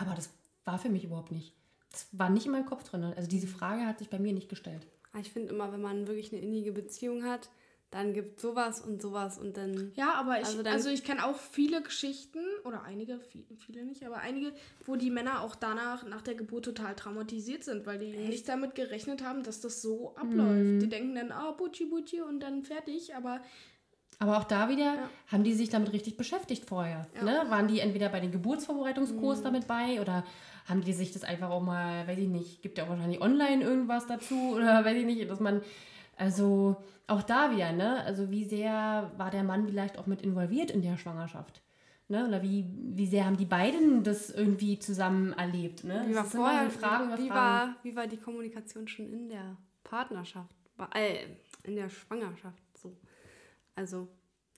[0.00, 0.30] aber das
[0.64, 1.54] war für mich überhaupt nicht.
[1.90, 3.02] Das war nicht in meinem Kopf drin.
[3.02, 4.86] Also diese Frage hat sich bei mir nicht gestellt.
[5.20, 7.50] Ich finde immer, wenn man wirklich eine innige Beziehung hat,
[7.90, 9.90] dann gibt es sowas und sowas und dann.
[9.96, 13.18] Ja, aber ich, also, also ich kenne auch viele Geschichten, oder einige,
[13.58, 14.52] viele nicht, aber einige,
[14.86, 18.28] wo die Männer auch danach, nach der Geburt total traumatisiert sind, weil die Echt?
[18.28, 20.64] nicht damit gerechnet haben, dass das so abläuft.
[20.64, 20.78] Mhm.
[20.78, 23.40] Die denken dann, ah, oh, Bucci, Bucci und dann fertig, aber.
[24.20, 25.10] Aber auch da wieder ja.
[25.28, 27.06] haben die sich damit richtig beschäftigt vorher.
[27.14, 27.24] Ja.
[27.24, 27.42] Ne?
[27.48, 29.44] Waren die entweder bei den Geburtsvorbereitungskurs mhm.
[29.44, 30.24] damit bei oder
[30.66, 33.64] haben die sich das einfach auch mal, weiß ich nicht, gibt ja auch wahrscheinlich online
[33.64, 35.62] irgendwas dazu oder weiß ich nicht, dass man,
[36.16, 38.04] also auch da wieder, ne?
[38.04, 41.62] Also wie sehr war der Mann vielleicht auch mit involviert in der Schwangerschaft?
[42.08, 42.28] Ne?
[42.28, 45.84] Oder wie, wie sehr haben die beiden das irgendwie zusammen erlebt?
[45.84, 46.04] Ne?
[46.08, 50.54] Wie war vorher, Fragen wie, wie, war, wie war die Kommunikation schon in der Partnerschaft?
[50.94, 51.24] Äh,
[51.62, 52.96] in der Schwangerschaft so.
[53.74, 54.08] Also,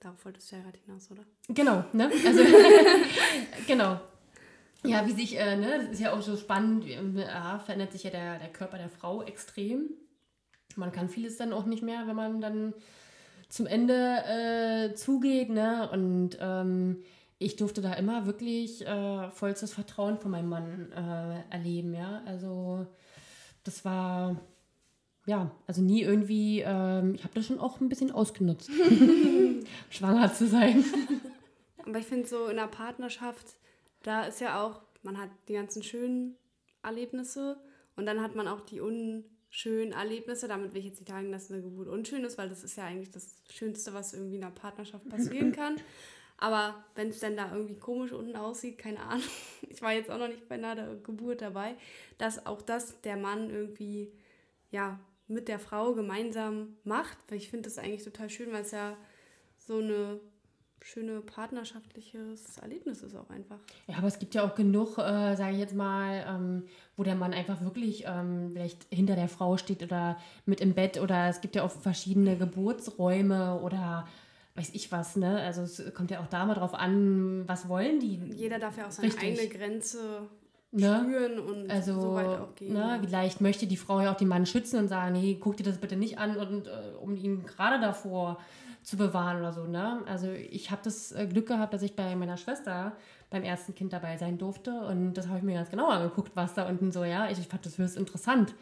[0.01, 1.25] darauf wolltest du ja gerade hinaus, oder?
[1.49, 2.11] Genau, ne?
[2.27, 2.43] Also,
[3.67, 4.01] genau.
[4.85, 8.11] Ja, wie sich, äh, ne, das ist ja auch so spannend, ja, verändert sich ja
[8.11, 9.91] der, der Körper der Frau extrem.
[10.75, 12.75] Man kann vieles dann auch nicht mehr, wenn man dann
[13.49, 13.95] zum Ende
[14.25, 15.89] äh, zugeht, ne?
[15.93, 17.05] Und ähm,
[17.39, 22.23] ich durfte da immer wirklich äh, vollstes Vertrauen von meinem Mann äh, erleben, ja.
[22.25, 22.87] Also
[23.63, 24.37] das war
[25.27, 28.71] ja, also nie irgendwie, ähm, ich habe das schon auch ein bisschen ausgenutzt,
[29.91, 30.85] schwanger zu sein.
[31.87, 33.47] Aber ich finde so in einer Partnerschaft
[34.03, 36.37] da ist ja auch, man hat die ganzen schönen
[36.83, 37.61] Erlebnisse
[37.97, 40.49] und dann hat man auch die unschönen Erlebnisse.
[40.49, 42.85] Damit will ich jetzt nicht sagen, dass eine Geburt unschön ist, weil das ist ja
[42.85, 45.77] eigentlich das Schönste, was irgendwie in einer Partnerschaft passieren kann.
[46.39, 49.27] Aber wenn es dann da irgendwie komisch unten aussieht, keine Ahnung,
[49.69, 51.77] ich war jetzt auch noch nicht bei einer Geburt dabei,
[52.19, 54.13] dass auch das der Mann irgendwie,
[54.71, 54.99] ja,
[55.33, 57.19] mit der Frau gemeinsam macht.
[57.29, 58.97] Weil ich finde das eigentlich total schön, weil es ja
[59.59, 60.21] so eine
[60.85, 63.59] schöne partnerschaftliches Erlebnis ist auch einfach.
[63.87, 66.65] Ja, aber es gibt ja auch genug, äh, sage ich jetzt mal, ähm,
[66.97, 71.01] wo der Mann einfach wirklich ähm, vielleicht hinter der Frau steht oder mit im Bett
[71.01, 74.09] oder es gibt ja auch verschiedene Geburtsräume oder
[74.55, 75.41] weiß ich was, ne?
[75.41, 78.21] Also es kommt ja auch da mal drauf an, was wollen die.
[78.35, 79.41] Jeder darf ja auch seine Richtig.
[79.41, 80.29] eigene Grenze
[80.73, 81.01] ne?
[81.03, 82.73] spüren und also, so weit auch gehen.
[82.73, 82.99] Ne?
[83.05, 85.79] Vielleicht möchte die Frau ja auch den Mann schützen und sagen, nee, guck dir das
[85.79, 86.71] bitte nicht an und äh,
[87.01, 88.39] um ihn gerade davor
[88.83, 89.65] zu bewahren oder so.
[89.65, 90.03] Ne?
[90.07, 92.93] Also ich habe das äh, Glück gehabt, dass ich bei meiner Schwester
[93.31, 96.55] beim ersten Kind dabei sein durfte und das habe ich mir ganz genau angeguckt, was
[96.55, 98.55] da unten so, ja, ich, ich fand das höchst interessant.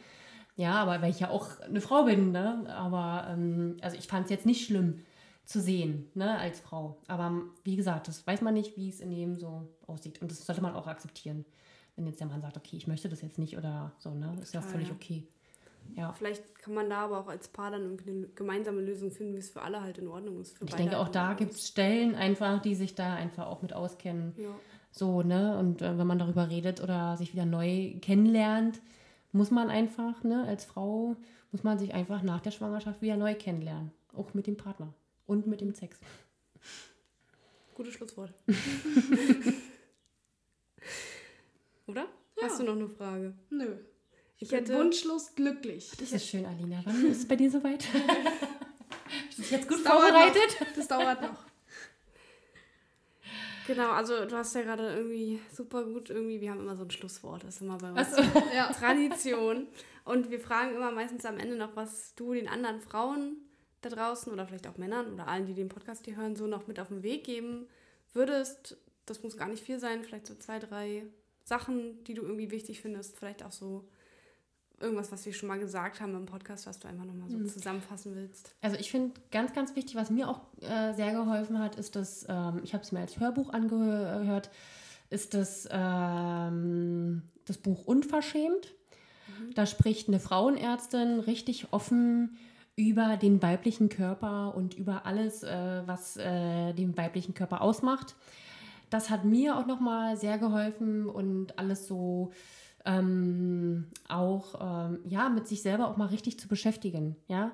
[0.57, 2.67] Ja, aber weil ich ja auch eine Frau bin, ne?
[2.69, 5.01] Aber ähm, also ich fand es jetzt nicht schlimm
[5.45, 6.99] zu sehen, ne, als Frau.
[7.09, 10.21] Aber wie gesagt, das weiß man nicht, wie es in jedem so aussieht.
[10.21, 11.45] Und das sollte man auch akzeptieren.
[12.01, 14.35] Wenn jetzt der Mann sagt, okay, ich möchte das jetzt nicht oder so, ne?
[14.41, 15.23] Ist ja völlig okay.
[15.95, 16.15] Ja.
[16.15, 19.39] Vielleicht kann man da aber auch als Paar dann irgendwie eine gemeinsame Lösung finden, wie
[19.39, 20.57] es für alle halt in Ordnung ist.
[20.65, 24.33] ich denke, auch da gibt es Stellen einfach, die sich da einfach auch mit auskennen.
[24.39, 24.49] Ja.
[24.93, 25.59] So, ne?
[25.59, 28.81] Und äh, wenn man darüber redet oder sich wieder neu kennenlernt,
[29.33, 31.17] muss man einfach, ne, als Frau,
[31.53, 33.91] muss man sich einfach nach der Schwangerschaft wieder neu kennenlernen.
[34.17, 34.95] Auch mit dem Partner
[35.27, 36.01] und mit dem Sex.
[37.75, 38.33] Gutes Schlusswort.
[41.91, 42.07] Oder?
[42.37, 42.45] Ja.
[42.45, 43.35] Hast du noch eine Frage?
[43.51, 43.77] Nö.
[44.39, 45.91] Ich hätte wunschlos glücklich.
[45.99, 46.81] Das ist schön, Alina.
[46.85, 47.87] Wann ist es bei dir soweit?
[49.37, 50.61] Bist du jetzt gut das vorbereitet?
[50.61, 51.45] Dauert das dauert noch.
[53.67, 56.91] Genau, also du hast ja gerade irgendwie super gut irgendwie, wir haben immer so ein
[56.91, 58.23] Schlusswort, das ist immer bei uns so.
[58.55, 58.73] ja.
[58.73, 59.69] Tradition.
[60.05, 63.37] Und wir fragen immer meistens am Ende noch, was du den anderen Frauen
[63.83, 66.67] da draußen oder vielleicht auch Männern oder allen, die den Podcast hier hören, so noch
[66.67, 67.69] mit auf den Weg geben
[68.13, 68.77] würdest.
[69.07, 71.05] Das muss gar nicht viel sein, vielleicht so zwei, drei
[71.45, 73.89] Sachen, die du irgendwie wichtig findest, vielleicht auch so
[74.81, 77.47] irgendwas, was wir schon mal gesagt haben im Podcast, was du einfach nochmal so mhm.
[77.47, 78.55] zusammenfassen willst?
[78.63, 82.25] Also ich finde ganz, ganz wichtig, was mir auch äh, sehr geholfen hat, ist, dass
[82.29, 84.51] ähm, ich habe es mir als Hörbuch angehört,
[85.11, 88.75] ist das, ähm, das Buch Unverschämt.
[89.55, 92.37] Da spricht eine Frauenärztin richtig offen
[92.77, 98.17] über den weiblichen Körper und über alles, äh, was äh, den weiblichen Körper ausmacht.
[98.91, 102.33] Das hat mir auch nochmal sehr geholfen und alles so
[102.85, 107.17] ähm, auch ähm, ja, mit sich selber auch mal richtig zu beschäftigen.
[107.29, 107.53] Ja?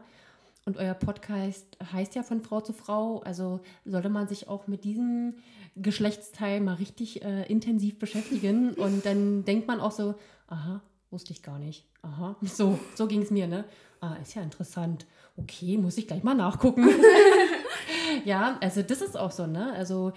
[0.64, 4.82] Und euer Podcast heißt ja von Frau zu Frau, also sollte man sich auch mit
[4.82, 5.34] diesem
[5.76, 8.74] Geschlechtsteil mal richtig äh, intensiv beschäftigen.
[8.74, 10.16] Und dann denkt man auch so,
[10.48, 10.80] aha,
[11.10, 11.86] wusste ich gar nicht.
[12.02, 13.64] Aha, so, so ging es mir, ne?
[14.00, 15.06] Ah, ist ja interessant.
[15.36, 16.88] Okay, muss ich gleich mal nachgucken.
[18.24, 19.72] ja, also das ist auch so, ne?
[19.72, 20.12] Also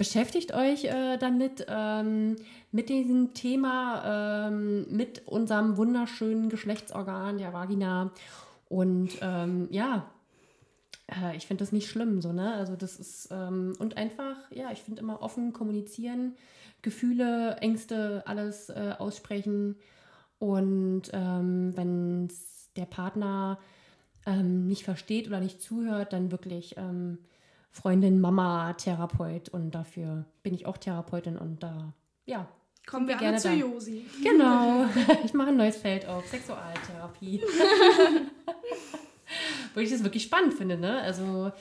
[0.00, 2.36] beschäftigt euch äh, damit, ähm,
[2.72, 8.10] mit diesem Thema, ähm, mit unserem wunderschönen Geschlechtsorgan, der Vagina.
[8.70, 10.08] Und ähm, ja,
[11.06, 12.54] äh, ich finde das nicht schlimm, so, ne?
[12.54, 16.34] Also das ist, ähm, und einfach, ja, ich finde immer offen kommunizieren,
[16.80, 19.76] Gefühle, Ängste, alles äh, aussprechen.
[20.38, 22.28] Und ähm, wenn
[22.74, 23.58] der Partner
[24.24, 26.76] ähm, nicht versteht oder nicht zuhört, dann wirklich
[27.70, 31.92] Freundin, Mama, Therapeut und dafür bin ich auch Therapeutin und da,
[32.26, 32.48] ja.
[32.86, 33.54] Kommen wir gerne zu da.
[33.54, 34.06] Josi.
[34.22, 34.86] Genau.
[35.24, 37.42] Ich mache ein neues Feld auf, Sexualtherapie.
[39.74, 41.00] Weil ich das wirklich spannend finde, ne?
[41.00, 41.52] Also,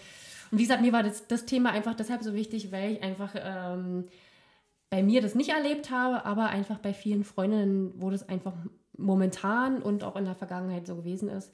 [0.51, 3.35] und wie gesagt, mir war das, das Thema einfach deshalb so wichtig, weil ich einfach
[3.35, 4.05] ähm,
[4.89, 8.53] bei mir das nicht erlebt habe, aber einfach bei vielen Freundinnen, wo das einfach
[8.97, 11.53] momentan und auch in der Vergangenheit so gewesen ist,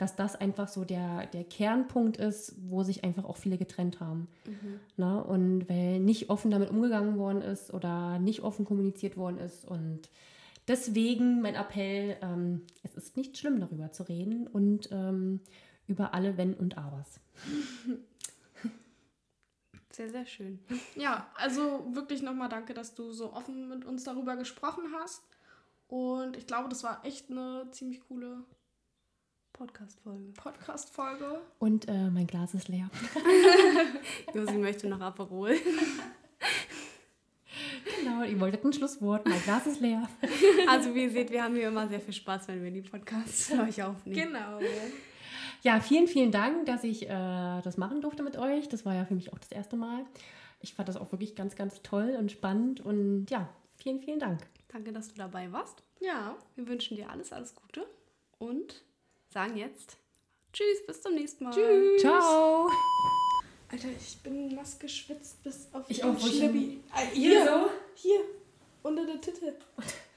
[0.00, 4.28] dass das einfach so der, der Kernpunkt ist, wo sich einfach auch viele getrennt haben.
[4.46, 4.80] Mhm.
[4.96, 5.24] Na, ne?
[5.24, 9.66] und weil nicht offen damit umgegangen worden ist oder nicht offen kommuniziert worden ist.
[9.66, 10.08] Und
[10.68, 15.40] deswegen mein Appell, ähm, es ist nicht schlimm, darüber zu reden und ähm,
[15.86, 17.20] über alle Wenn und Abers.
[19.92, 20.60] Sehr, sehr schön.
[20.94, 25.22] Ja, also wirklich nochmal danke, dass du so offen mit uns darüber gesprochen hast.
[25.88, 28.44] Und ich glaube, das war echt eine ziemlich coole
[29.60, 30.32] Podcast-Folge.
[30.42, 31.42] Podcast-Folge.
[31.58, 32.88] Und äh, mein Glas ist leer.
[34.34, 35.54] Josi möchte noch Aperol.
[37.98, 39.28] genau, ihr wolltet ein Schlusswort.
[39.28, 40.08] Mein Glas ist leer.
[40.66, 43.48] Also wie ihr seht, wir haben hier immer sehr viel Spaß, wenn wir die Podcasts
[43.48, 44.32] für euch aufnehmen.
[44.32, 44.60] Genau.
[45.62, 47.08] Ja, vielen, vielen Dank, dass ich äh,
[47.60, 48.66] das machen durfte mit euch.
[48.70, 50.06] Das war ja für mich auch das erste Mal.
[50.60, 52.80] Ich fand das auch wirklich ganz, ganz toll und spannend.
[52.80, 53.46] Und ja,
[53.76, 54.40] vielen, vielen Dank.
[54.68, 55.82] Danke, dass du dabei warst.
[56.00, 56.34] Ja.
[56.56, 57.86] Wir wünschen dir alles, alles Gute
[58.38, 58.84] und
[59.32, 59.96] sagen jetzt
[60.52, 61.54] Tschüss, bis zum nächsten Mal.
[61.54, 62.00] Tschüss.
[62.00, 62.68] Ciao.
[63.70, 66.82] Alter, ich bin nass geschwitzt bis auf ich auch, Schnippi.
[67.12, 67.70] Hier, hier so?
[67.94, 68.20] Hier,
[68.82, 69.54] unter der Titel.